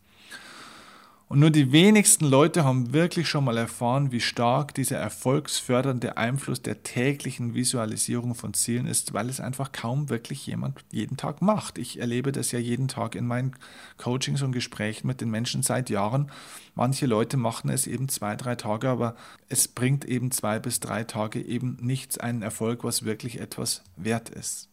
Und 1.28 1.40
nur 1.40 1.50
die 1.50 1.72
wenigsten 1.72 2.24
Leute 2.24 2.62
haben 2.62 2.92
wirklich 2.92 3.28
schon 3.28 3.42
mal 3.42 3.56
erfahren, 3.56 4.12
wie 4.12 4.20
stark 4.20 4.74
dieser 4.74 4.98
erfolgsfördernde 4.98 6.16
Einfluss 6.16 6.62
der 6.62 6.84
täglichen 6.84 7.52
Visualisierung 7.52 8.36
von 8.36 8.54
Zielen 8.54 8.86
ist, 8.86 9.12
weil 9.12 9.28
es 9.28 9.40
einfach 9.40 9.72
kaum 9.72 10.08
wirklich 10.08 10.46
jemand 10.46 10.84
jeden 10.92 11.16
Tag 11.16 11.42
macht. 11.42 11.78
Ich 11.78 11.98
erlebe 11.98 12.30
das 12.30 12.52
ja 12.52 12.60
jeden 12.60 12.86
Tag 12.86 13.16
in 13.16 13.26
meinen 13.26 13.56
Coachings 13.96 14.42
und 14.42 14.52
Gesprächen 14.52 15.08
mit 15.08 15.20
den 15.20 15.30
Menschen 15.30 15.64
seit 15.64 15.90
Jahren. 15.90 16.30
Manche 16.76 17.06
Leute 17.06 17.36
machen 17.36 17.70
es 17.70 17.88
eben 17.88 18.08
zwei, 18.08 18.36
drei 18.36 18.54
Tage, 18.54 18.88
aber 18.88 19.16
es 19.48 19.66
bringt 19.66 20.04
eben 20.04 20.30
zwei 20.30 20.60
bis 20.60 20.78
drei 20.78 21.02
Tage 21.02 21.42
eben 21.42 21.76
nichts 21.80 22.18
einen 22.18 22.42
Erfolg, 22.42 22.84
was 22.84 23.04
wirklich 23.04 23.40
etwas 23.40 23.82
wert 23.96 24.28
ist. 24.28 24.68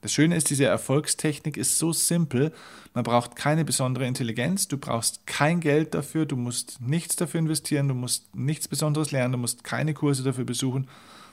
Das 0.00 0.12
Schöne 0.12 0.36
ist, 0.36 0.48
diese 0.48 0.64
Erfolgstechnik 0.64 1.56
ist 1.56 1.78
so 1.78 1.92
simpel. 1.92 2.52
Man 2.94 3.04
braucht 3.04 3.36
keine 3.36 3.64
besondere 3.64 4.06
Intelligenz, 4.06 4.66
du 4.66 4.78
brauchst 4.78 5.26
kein 5.26 5.60
Geld 5.60 5.94
dafür, 5.94 6.24
du 6.24 6.36
musst 6.36 6.80
nichts 6.80 7.16
dafür 7.16 7.40
investieren, 7.40 7.88
du 7.88 7.94
musst 7.94 8.34
nichts 8.34 8.66
Besonderes 8.66 9.10
lernen, 9.10 9.32
du 9.32 9.38
musst 9.38 9.62
keine 9.62 9.92
Kurse 9.92 10.22
dafür 10.22 10.44
besuchen. 10.44 10.88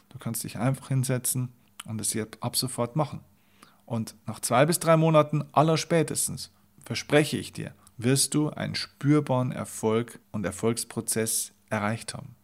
Du 0.09 0.19
kannst 0.19 0.43
dich 0.43 0.57
einfach 0.57 0.89
hinsetzen 0.89 1.49
und 1.85 2.01
es 2.01 2.15
ab 2.41 2.55
sofort 2.55 2.95
machen. 2.95 3.21
Und 3.85 4.15
nach 4.25 4.39
zwei 4.41 4.65
bis 4.65 4.79
drei 4.79 4.97
Monaten 4.97 5.45
aller 5.53 5.77
spätestens, 5.77 6.51
verspreche 6.85 7.37
ich 7.37 7.53
dir, 7.53 7.73
wirst 7.97 8.33
du 8.33 8.49
einen 8.49 8.75
spürbaren 8.75 9.51
Erfolg 9.51 10.19
und 10.31 10.45
Erfolgsprozess 10.45 11.53
erreicht 11.69 12.13
haben. 12.13 12.36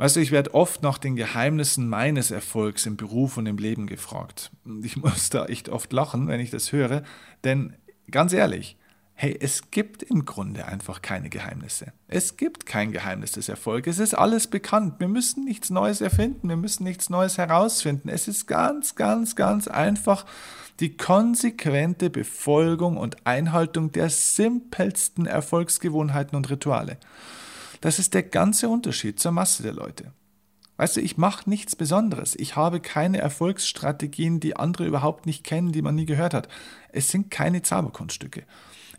Weißt 0.00 0.16
du, 0.16 0.20
ich 0.20 0.30
werde 0.30 0.54
oft 0.54 0.82
nach 0.82 0.96
den 0.96 1.14
Geheimnissen 1.14 1.86
meines 1.86 2.30
Erfolgs 2.30 2.86
im 2.86 2.96
Beruf 2.96 3.36
und 3.36 3.44
im 3.44 3.58
Leben 3.58 3.86
gefragt. 3.86 4.50
Ich 4.82 4.96
muss 5.02 5.28
da 5.28 5.44
echt 5.44 5.68
oft 5.68 5.92
lachen, 5.92 6.26
wenn 6.26 6.40
ich 6.40 6.48
das 6.48 6.72
höre, 6.72 7.02
denn 7.44 7.74
ganz 8.10 8.32
ehrlich, 8.32 8.78
hey, 9.12 9.36
es 9.38 9.70
gibt 9.70 10.02
im 10.02 10.24
Grunde 10.24 10.64
einfach 10.64 11.02
keine 11.02 11.28
Geheimnisse. 11.28 11.92
Es 12.08 12.38
gibt 12.38 12.64
kein 12.64 12.92
Geheimnis 12.92 13.32
des 13.32 13.50
Erfolgs. 13.50 13.88
Es 13.88 13.98
ist 13.98 14.14
alles 14.14 14.46
bekannt. 14.46 14.94
Wir 15.00 15.08
müssen 15.08 15.44
nichts 15.44 15.68
Neues 15.68 16.00
erfinden. 16.00 16.48
Wir 16.48 16.56
müssen 16.56 16.84
nichts 16.84 17.10
Neues 17.10 17.36
herausfinden. 17.36 18.08
Es 18.08 18.26
ist 18.26 18.46
ganz, 18.46 18.94
ganz, 18.94 19.36
ganz 19.36 19.68
einfach 19.68 20.24
die 20.80 20.96
konsequente 20.96 22.08
Befolgung 22.08 22.96
und 22.96 23.26
Einhaltung 23.26 23.92
der 23.92 24.08
simpelsten 24.08 25.26
Erfolgsgewohnheiten 25.26 26.38
und 26.38 26.48
Rituale. 26.48 26.96
Das 27.80 27.98
ist 27.98 28.14
der 28.14 28.22
ganze 28.22 28.68
Unterschied 28.68 29.18
zur 29.18 29.32
Masse 29.32 29.62
der 29.62 29.72
Leute. 29.72 30.12
Weißt 30.76 30.96
du, 30.96 31.00
ich 31.00 31.18
mache 31.18 31.48
nichts 31.48 31.76
Besonderes. 31.76 32.34
Ich 32.34 32.56
habe 32.56 32.80
keine 32.80 33.18
Erfolgsstrategien, 33.18 34.40
die 34.40 34.56
andere 34.56 34.86
überhaupt 34.86 35.26
nicht 35.26 35.44
kennen, 35.44 35.72
die 35.72 35.82
man 35.82 35.94
nie 35.94 36.06
gehört 36.06 36.32
hat. 36.32 36.48
Es 36.90 37.08
sind 37.08 37.30
keine 37.30 37.60
Zauberkunststücke. 37.60 38.44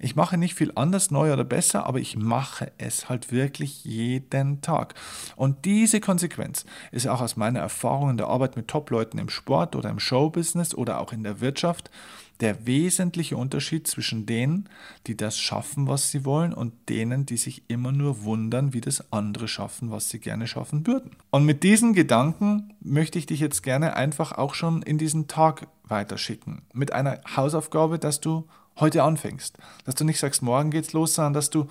Ich 0.03 0.15
mache 0.15 0.37
nicht 0.37 0.55
viel 0.55 0.71
anders, 0.73 1.11
neu 1.11 1.31
oder 1.31 1.43
besser, 1.43 1.85
aber 1.85 1.99
ich 1.99 2.17
mache 2.17 2.71
es 2.79 3.07
halt 3.07 3.31
wirklich 3.31 3.85
jeden 3.85 4.61
Tag. 4.61 4.95
Und 5.35 5.65
diese 5.65 5.99
Konsequenz 5.99 6.65
ist 6.91 7.07
auch 7.07 7.21
aus 7.21 7.35
meiner 7.35 7.59
Erfahrung 7.59 8.09
in 8.09 8.17
der 8.17 8.27
Arbeit 8.27 8.55
mit 8.55 8.67
Top-Leuten 8.67 9.19
im 9.19 9.29
Sport 9.29 9.75
oder 9.75 9.91
im 9.91 9.99
Showbusiness 9.99 10.73
oder 10.73 10.99
auch 10.99 11.13
in 11.13 11.21
der 11.21 11.39
Wirtschaft 11.39 11.91
der 12.41 12.65
wesentliche 12.65 13.37
Unterschied 13.37 13.87
zwischen 13.87 14.25
denen, 14.25 14.67
die 15.07 15.15
das 15.15 15.39
schaffen, 15.39 15.87
was 15.87 16.09
sie 16.09 16.25
wollen, 16.25 16.53
und 16.53 16.73
denen, 16.89 17.25
die 17.25 17.37
sich 17.37 17.63
immer 17.67 17.91
nur 17.91 18.23
wundern, 18.23 18.73
wie 18.73 18.81
das 18.81 19.11
andere 19.13 19.47
schaffen, 19.47 19.91
was 19.91 20.09
sie 20.09 20.19
gerne 20.19 20.47
schaffen 20.47 20.85
würden. 20.87 21.11
Und 21.29 21.45
mit 21.45 21.63
diesen 21.63 21.93
Gedanken 21.93 22.73
möchte 22.81 23.19
ich 23.19 23.27
dich 23.27 23.39
jetzt 23.39 23.61
gerne 23.61 23.95
einfach 23.95 24.33
auch 24.33 24.55
schon 24.55 24.81
in 24.81 24.97
diesen 24.97 25.27
Tag 25.27 25.67
weiterschicken. 25.83 26.63
Mit 26.73 26.91
einer 26.91 27.21
Hausaufgabe, 27.35 27.99
dass 27.99 28.19
du 28.19 28.47
heute 28.79 29.03
anfängst. 29.03 29.57
Dass 29.85 29.95
du 29.95 30.03
nicht 30.03 30.19
sagst, 30.19 30.41
morgen 30.41 30.71
geht's 30.71 30.93
los, 30.93 31.13
sondern 31.13 31.33
dass 31.33 31.51
du 31.51 31.67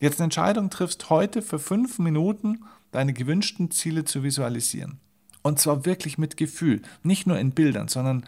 jetzt 0.00 0.18
eine 0.18 0.24
Entscheidung 0.24 0.70
triffst, 0.70 1.10
heute 1.10 1.42
für 1.42 1.58
fünf 1.58 1.98
Minuten 1.98 2.64
deine 2.90 3.12
gewünschten 3.12 3.70
Ziele 3.70 4.04
zu 4.04 4.22
visualisieren. 4.22 4.98
Und 5.42 5.58
zwar 5.58 5.84
wirklich 5.84 6.18
mit 6.18 6.36
Gefühl, 6.36 6.82
nicht 7.02 7.26
nur 7.26 7.38
in 7.38 7.52
Bildern, 7.52 7.88
sondern 7.88 8.24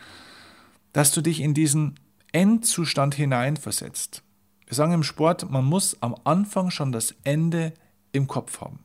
dass 0.93 1.13
du 1.13 1.21
dich 1.21 1.41
in 1.41 1.55
diesen 1.55 1.99
Endzustand 2.33 3.15
hineinversetzt. 3.15 4.23
Wir 4.67 4.75
sagen 4.75 4.93
im 4.93 5.03
Sport, 5.03 5.51
man 5.51 5.65
muss 5.65 6.01
am 6.01 6.17
Anfang 6.25 6.71
schon 6.71 6.93
das 6.93 7.15
Ende 7.25 7.75
im 8.13 8.27
Kopf 8.27 8.61
haben. 8.61 8.81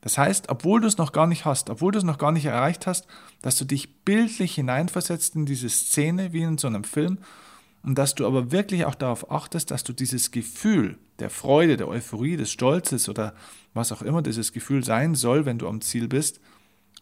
Das 0.00 0.16
heißt, 0.16 0.48
obwohl 0.48 0.80
du 0.80 0.86
es 0.86 0.98
noch 0.98 1.12
gar 1.12 1.26
nicht 1.26 1.44
hast, 1.44 1.68
obwohl 1.68 1.92
du 1.92 1.98
es 1.98 2.04
noch 2.04 2.18
gar 2.18 2.32
nicht 2.32 2.46
erreicht 2.46 2.86
hast, 2.86 3.06
dass 3.42 3.56
du 3.58 3.64
dich 3.64 4.02
bildlich 4.04 4.54
hineinversetzt 4.54 5.36
in 5.36 5.46
diese 5.46 5.68
Szene 5.68 6.32
wie 6.32 6.42
in 6.42 6.58
so 6.58 6.68
einem 6.68 6.84
Film 6.84 7.18
und 7.82 7.96
dass 7.96 8.14
du 8.14 8.26
aber 8.26 8.50
wirklich 8.50 8.84
auch 8.84 8.94
darauf 8.94 9.30
achtest, 9.30 9.70
dass 9.70 9.84
du 9.84 9.92
dieses 9.92 10.30
Gefühl 10.30 10.98
der 11.18 11.30
Freude, 11.30 11.76
der 11.76 11.88
Euphorie, 11.88 12.36
des 12.36 12.50
Stolzes 12.50 13.08
oder 13.08 13.34
was 13.74 13.92
auch 13.92 14.02
immer 14.02 14.22
dieses 14.22 14.52
Gefühl 14.52 14.84
sein 14.84 15.14
soll, 15.14 15.44
wenn 15.44 15.58
du 15.58 15.68
am 15.68 15.82
Ziel 15.82 16.08
bist, 16.08 16.40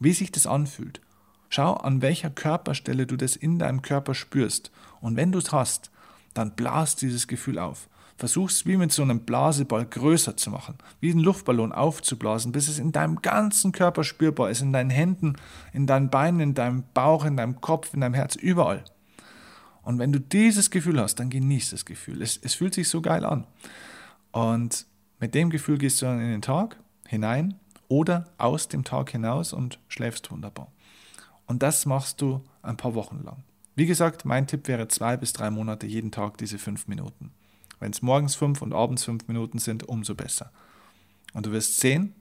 wie 0.00 0.12
sich 0.12 0.33
das 0.33 0.47
anfühlt. 0.47 1.00
Schau, 1.49 1.75
an 1.75 2.02
welcher 2.02 2.31
Körperstelle 2.31 3.07
du 3.07 3.17
das 3.17 3.37
in 3.37 3.59
deinem 3.59 3.83
Körper 3.83 4.14
spürst. 4.14 4.71
Und 5.00 5.17
wenn 5.17 5.33
du 5.33 5.38
es 5.38 5.52
hast, 5.52 5.90
dann 6.35 6.55
blas 6.55 6.97
dieses 6.97 7.26
Gefühl 7.26 7.59
auf. 7.59 7.88
Versuch 8.17 8.50
es 8.50 8.67
wie 8.67 8.76
mit 8.76 8.90
so 8.90 9.02
einem 9.02 9.21
Blaseball 9.21 9.87
größer 9.87 10.37
zu 10.37 10.50
machen, 10.50 10.76
wie 11.00 11.12
einen 11.12 11.21
Luftballon 11.21 11.73
aufzublasen, 11.73 12.50
bis 12.50 12.67
es 12.67 12.81
in 12.81 12.90
deinem 12.90 13.23
ganzen 13.23 13.71
Körper 13.71 14.02
spürbar 14.02 14.50
ist, 14.50 14.61
in 14.61 14.73
deinen 14.73 14.90
Händen, 14.90 15.37
in 15.73 15.87
deinen 15.87 16.11
Beinen, 16.11 16.40
in 16.40 16.55
deinem 16.55 16.83
Bauch, 16.95 17.25
in 17.25 17.37
deinem 17.37 17.61
Kopf, 17.61 17.95
in 17.95 18.00
deinem 18.00 18.14
Herz, 18.14 18.35
überall. 18.35 18.85
Und 19.83 20.00
wenn 20.00 20.12
du 20.12 20.19
dieses 20.19 20.71
Gefühl 20.71 21.00
hast, 21.00 21.14
dann 21.14 21.31
genieß 21.31 21.71
das 21.71 21.85
Gefühl. 21.85 22.21
Es, 22.21 22.37
es 22.43 22.55
fühlt 22.55 22.75
sich 22.75 22.88
so 22.88 23.00
geil 23.00 23.25
an. 23.25 23.47
Und 24.33 24.85
mit 25.21 25.35
dem 25.37 25.49
Gefühl 25.49 25.78
gehst 25.78 26.02
du 26.02 26.07
dann 26.07 26.21
in 26.21 26.31
den 26.31 26.43
Tag 26.43 26.76
hinein 27.07 27.55
oder 27.87 28.25
aus 28.37 28.67
dem 28.69 28.83
Tag 28.83 29.11
hinaus 29.11 29.52
und 29.52 29.78
schläfst 29.88 30.31
wunderbar. 30.31 30.73
Und 31.49 31.62
das 31.62 31.87
machst 31.87 32.21
du 32.21 32.45
ein 32.62 32.76
paar 32.76 32.95
Wochen 32.95 33.23
lang. 33.25 33.43
Wie 33.75 33.87
gesagt, 33.87 34.25
mein 34.25 34.47
Tipp 34.47 34.69
wäre 34.69 34.87
zwei 34.88 35.17
bis 35.17 35.33
drei 35.33 35.50
Monate 35.50 35.87
jeden 35.87 36.12
Tag 36.12 36.37
diese 36.38 36.59
fünf 36.59 36.87
Minuten. 36.87 37.33
Wenn 37.81 37.90
es 37.90 38.02
morgens 38.02 38.35
fünf 38.35 38.61
und 38.61 38.73
abends 38.73 39.05
fünf 39.05 39.26
Minuten 39.28 39.59
sind, 39.59 39.88
umso 39.88 40.14
besser. 40.14 40.52
Und 41.33 41.47
du 41.47 41.52
wirst 41.52 41.78
sehen, 41.78 42.14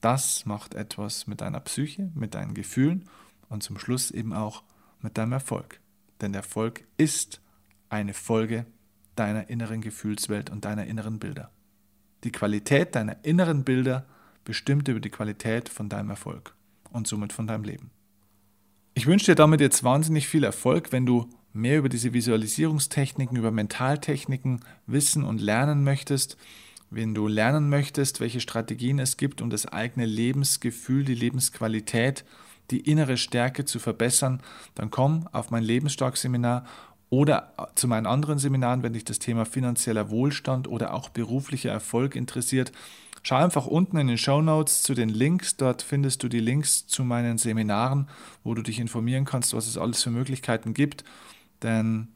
das 0.00 0.46
macht 0.46 0.74
etwas 0.74 1.26
mit 1.26 1.40
deiner 1.40 1.60
Psyche, 1.60 2.10
mit 2.14 2.34
deinen 2.34 2.54
Gefühlen 2.54 3.08
und 3.48 3.62
zum 3.62 3.78
Schluss 3.78 4.10
eben 4.10 4.32
auch 4.32 4.62
mit 5.00 5.16
deinem 5.16 5.32
Erfolg. 5.32 5.80
Denn 6.20 6.32
der 6.32 6.42
Erfolg 6.42 6.84
ist 6.96 7.40
eine 7.88 8.14
Folge 8.14 8.66
deiner 9.14 9.48
inneren 9.48 9.80
Gefühlswelt 9.80 10.50
und 10.50 10.64
deiner 10.64 10.86
inneren 10.86 11.18
Bilder. 11.18 11.50
Die 12.24 12.32
Qualität 12.32 12.94
deiner 12.94 13.24
inneren 13.24 13.64
Bilder 13.64 14.06
bestimmt 14.44 14.88
über 14.88 15.00
die 15.00 15.10
Qualität 15.10 15.68
von 15.68 15.88
deinem 15.88 16.10
Erfolg 16.10 16.54
und 16.90 17.06
somit 17.06 17.32
von 17.32 17.46
deinem 17.46 17.64
Leben. 17.64 17.90
Ich 18.98 19.06
wünsche 19.06 19.26
dir 19.26 19.34
damit 19.34 19.60
jetzt 19.60 19.84
wahnsinnig 19.84 20.26
viel 20.26 20.42
Erfolg, 20.42 20.90
wenn 20.90 21.04
du 21.04 21.28
mehr 21.52 21.76
über 21.76 21.90
diese 21.90 22.14
Visualisierungstechniken, 22.14 23.36
über 23.36 23.50
Mentaltechniken 23.50 24.60
wissen 24.86 25.22
und 25.22 25.42
lernen 25.42 25.84
möchtest, 25.84 26.38
wenn 26.88 27.14
du 27.14 27.28
lernen 27.28 27.68
möchtest, 27.68 28.20
welche 28.20 28.40
Strategien 28.40 28.98
es 28.98 29.18
gibt, 29.18 29.42
um 29.42 29.50
das 29.50 29.66
eigene 29.66 30.06
Lebensgefühl, 30.06 31.04
die 31.04 31.14
Lebensqualität, 31.14 32.24
die 32.70 32.80
innere 32.80 33.18
Stärke 33.18 33.66
zu 33.66 33.80
verbessern, 33.80 34.40
dann 34.74 34.90
komm 34.90 35.28
auf 35.30 35.50
mein 35.50 35.62
Lebensstark-Seminar 35.62 36.64
oder 37.10 37.52
zu 37.74 37.88
meinen 37.88 38.06
anderen 38.06 38.38
Seminaren, 38.38 38.82
wenn 38.82 38.94
dich 38.94 39.04
das 39.04 39.18
Thema 39.18 39.44
finanzieller 39.44 40.08
Wohlstand 40.08 40.68
oder 40.68 40.94
auch 40.94 41.10
beruflicher 41.10 41.70
Erfolg 41.70 42.16
interessiert. 42.16 42.72
Schau 43.28 43.34
einfach 43.34 43.66
unten 43.66 43.96
in 43.96 44.06
den 44.06 44.18
Show 44.18 44.40
Notes 44.40 44.84
zu 44.84 44.94
den 44.94 45.08
Links. 45.08 45.56
Dort 45.56 45.82
findest 45.82 46.22
du 46.22 46.28
die 46.28 46.38
Links 46.38 46.86
zu 46.86 47.02
meinen 47.02 47.38
Seminaren, 47.38 48.08
wo 48.44 48.54
du 48.54 48.62
dich 48.62 48.78
informieren 48.78 49.24
kannst, 49.24 49.52
was 49.52 49.66
es 49.66 49.76
alles 49.76 50.00
für 50.04 50.12
Möglichkeiten 50.12 50.74
gibt. 50.74 51.02
Denn 51.60 52.06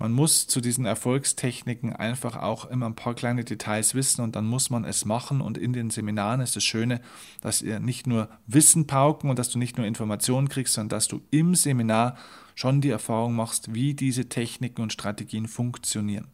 man 0.00 0.10
muss 0.10 0.48
zu 0.48 0.60
diesen 0.60 0.84
Erfolgstechniken 0.84 1.92
einfach 1.92 2.34
auch 2.34 2.64
immer 2.64 2.86
ein 2.86 2.96
paar 2.96 3.14
kleine 3.14 3.44
Details 3.44 3.94
wissen 3.94 4.20
und 4.20 4.34
dann 4.34 4.46
muss 4.46 4.68
man 4.68 4.84
es 4.84 5.04
machen. 5.04 5.42
Und 5.42 5.58
in 5.58 5.72
den 5.72 5.90
Seminaren 5.90 6.40
ist 6.40 6.56
das 6.56 6.64
Schöne, 6.64 7.02
dass 7.40 7.62
ihr 7.62 7.78
nicht 7.78 8.08
nur 8.08 8.28
Wissen 8.48 8.88
pauken 8.88 9.30
und 9.30 9.38
dass 9.38 9.50
du 9.50 9.60
nicht 9.60 9.76
nur 9.76 9.86
Informationen 9.86 10.48
kriegst, 10.48 10.74
sondern 10.74 10.88
dass 10.88 11.06
du 11.06 11.20
im 11.30 11.54
Seminar 11.54 12.16
schon 12.56 12.80
die 12.80 12.90
Erfahrung 12.90 13.36
machst, 13.36 13.74
wie 13.74 13.94
diese 13.94 14.28
Techniken 14.28 14.82
und 14.82 14.92
Strategien 14.92 15.46
funktionieren. 15.46 16.26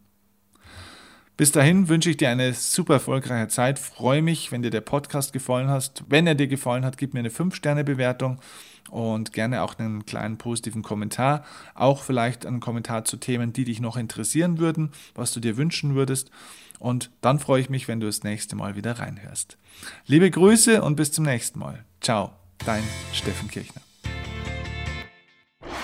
Bis 1.37 1.51
dahin 1.51 1.89
wünsche 1.89 2.09
ich 2.09 2.17
dir 2.17 2.29
eine 2.29 2.53
super 2.53 2.95
erfolgreiche 2.95 3.49
Zeit. 3.49 3.77
Freue 3.77 4.21
mich, 4.21 4.53
wenn 4.53 4.61
dir 4.61 4.69
der 4.69 4.81
Podcast 4.81 5.33
gefallen 5.33 5.67
hat. 5.67 6.03
Wenn 6.07 6.27
er 6.27 6.35
dir 6.35 6.47
gefallen 6.47 6.85
hat, 6.85 6.97
gib 6.97 7.13
mir 7.13 7.19
eine 7.19 7.29
5-Sterne-Bewertung 7.29 8.39
und 8.89 9.33
gerne 9.33 9.61
auch 9.61 9.77
einen 9.77 10.05
kleinen 10.05 10.37
positiven 10.37 10.81
Kommentar. 10.81 11.43
Auch 11.73 12.03
vielleicht 12.03 12.45
einen 12.45 12.61
Kommentar 12.61 13.03
zu 13.03 13.17
Themen, 13.17 13.51
die 13.51 13.65
dich 13.65 13.81
noch 13.81 13.97
interessieren 13.97 14.59
würden, 14.59 14.91
was 15.13 15.33
du 15.33 15.41
dir 15.41 15.57
wünschen 15.57 15.93
würdest. 15.93 16.31
Und 16.79 17.11
dann 17.19 17.39
freue 17.39 17.59
ich 17.59 17.69
mich, 17.69 17.89
wenn 17.89 17.99
du 17.99 18.05
das 18.05 18.23
nächste 18.23 18.55
Mal 18.55 18.77
wieder 18.77 18.99
reinhörst. 18.99 19.57
Liebe 20.05 20.31
Grüße 20.31 20.81
und 20.81 20.95
bis 20.95 21.11
zum 21.11 21.25
nächsten 21.25 21.59
Mal. 21.59 21.83
Ciao, 21.99 22.31
dein 22.65 22.83
Steffen 23.11 23.49
Kirchner. 23.49 23.84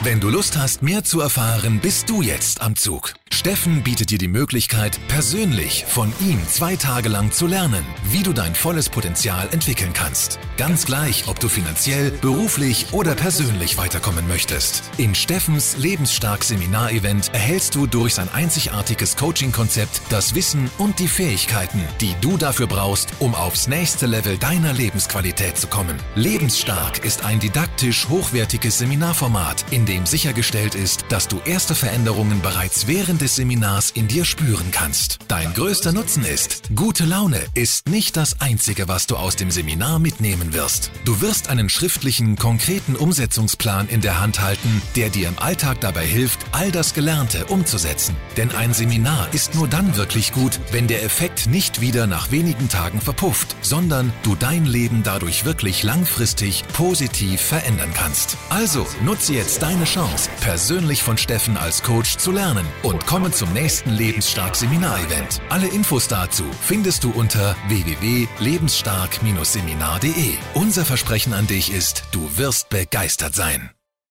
Wenn 0.03 0.19
du 0.19 0.29
Lust 0.29 0.57
hast, 0.57 0.81
mehr 0.81 1.03
zu 1.03 1.21
erfahren, 1.21 1.79
bist 1.79 2.09
du 2.09 2.23
jetzt 2.23 2.61
am 2.61 2.75
Zug. 2.75 3.13
Steffen 3.33 3.81
bietet 3.81 4.09
dir 4.09 4.17
die 4.17 4.27
Möglichkeit, 4.27 4.99
persönlich 5.07 5.85
von 5.87 6.11
ihm 6.19 6.39
zwei 6.47 6.75
Tage 6.75 7.07
lang 7.07 7.31
zu 7.31 7.47
lernen, 7.47 7.83
wie 8.03 8.23
du 8.23 8.33
dein 8.33 8.53
volles 8.55 8.89
Potenzial 8.89 9.47
entwickeln 9.51 9.93
kannst. 9.93 10.37
Ganz 10.57 10.85
gleich, 10.85 11.27
ob 11.27 11.39
du 11.39 11.47
finanziell, 11.47 12.11
beruflich 12.11 12.87
oder 12.91 13.15
persönlich 13.15 13.77
weiterkommen 13.77 14.27
möchtest. 14.27 14.83
In 14.97 15.15
Steffens 15.15 15.77
Lebensstark 15.77 16.43
Seminarevent 16.43 17.33
erhältst 17.33 17.73
du 17.75 17.87
durch 17.87 18.15
sein 18.15 18.29
einzigartiges 18.33 19.15
Coaching-Konzept 19.15 20.01
das 20.09 20.35
Wissen 20.35 20.69
und 20.77 20.99
die 20.99 21.07
Fähigkeiten, 21.07 21.81
die 21.99 22.13
du 22.21 22.37
dafür 22.37 22.67
brauchst, 22.67 23.09
um 23.19 23.33
aufs 23.33 23.67
nächste 23.67 24.07
Level 24.07 24.37
deiner 24.37 24.73
Lebensqualität 24.73 25.57
zu 25.57 25.67
kommen. 25.67 25.97
Lebensstark 26.15 27.03
ist 27.05 27.23
ein 27.23 27.39
didaktisch 27.39 28.09
hochwertiges 28.09 28.77
Seminarformat, 28.77 29.65
in 29.71 29.85
dem 29.85 29.90
sichergestellt 30.05 30.73
ist, 30.73 31.05
dass 31.09 31.27
du 31.27 31.39
erste 31.45 31.75
Veränderungen 31.75 32.41
bereits 32.41 32.87
während 32.87 33.21
des 33.21 33.35
Seminars 33.35 33.91
in 33.91 34.07
dir 34.07 34.25
spüren 34.25 34.71
kannst. 34.71 35.19
Dein 35.27 35.53
größter 35.53 35.91
Nutzen 35.91 36.23
ist, 36.23 36.63
gute 36.75 37.05
Laune 37.05 37.39
ist 37.53 37.89
nicht 37.89 38.15
das 38.15 38.39
Einzige, 38.39 38.87
was 38.87 39.07
du 39.07 39.17
aus 39.17 39.35
dem 39.35 39.51
Seminar 39.51 39.99
mitnehmen 39.99 40.53
wirst. 40.53 40.91
Du 41.03 41.21
wirst 41.21 41.49
einen 41.49 41.69
schriftlichen, 41.69 42.37
konkreten 42.37 42.95
Umsetzungsplan 42.95 43.89
in 43.89 44.01
der 44.01 44.19
Hand 44.19 44.39
halten, 44.41 44.81
der 44.95 45.09
dir 45.09 45.27
im 45.27 45.37
Alltag 45.39 45.81
dabei 45.81 46.05
hilft, 46.05 46.39
all 46.53 46.71
das 46.71 46.93
Gelernte 46.93 47.45
umzusetzen. 47.47 48.15
Denn 48.37 48.51
ein 48.51 48.73
Seminar 48.73 49.27
ist 49.33 49.55
nur 49.55 49.67
dann 49.67 49.97
wirklich 49.97 50.31
gut, 50.31 50.59
wenn 50.71 50.87
der 50.87 51.03
Effekt 51.03 51.47
nicht 51.47 51.81
wieder 51.81 52.07
nach 52.07 52.31
wenigen 52.31 52.69
Tagen 52.69 53.01
verpufft, 53.01 53.55
sondern 53.61 54.13
du 54.23 54.35
dein 54.35 54.65
Leben 54.65 55.03
dadurch 55.03 55.45
wirklich 55.45 55.83
langfristig 55.83 56.63
positiv 56.73 57.41
verändern 57.41 57.91
kannst. 57.93 58.37
Also 58.49 58.87
nutze 59.03 59.33
jetzt 59.33 59.61
deine 59.61 59.80
Chance, 59.85 60.29
persönlich 60.39 61.03
von 61.03 61.17
Steffen 61.17 61.57
als 61.57 61.83
Coach 61.83 62.15
zu 62.17 62.31
lernen 62.31 62.65
und 62.83 63.05
komme 63.05 63.31
zum 63.31 63.51
nächsten 63.53 63.91
Lebensstark 63.91 64.55
Seminarevent. 64.55 65.41
Alle 65.49 65.67
Infos 65.67 66.07
dazu 66.07 66.45
findest 66.61 67.03
du 67.03 67.11
unter 67.11 67.57
www.lebensstark-seminar.de. 67.67 70.35
Unser 70.53 70.85
Versprechen 70.85 71.33
an 71.33 71.47
dich 71.47 71.73
ist, 71.73 72.05
du 72.11 72.37
wirst 72.37 72.69
begeistert 72.69 73.35
sein. 73.35 73.71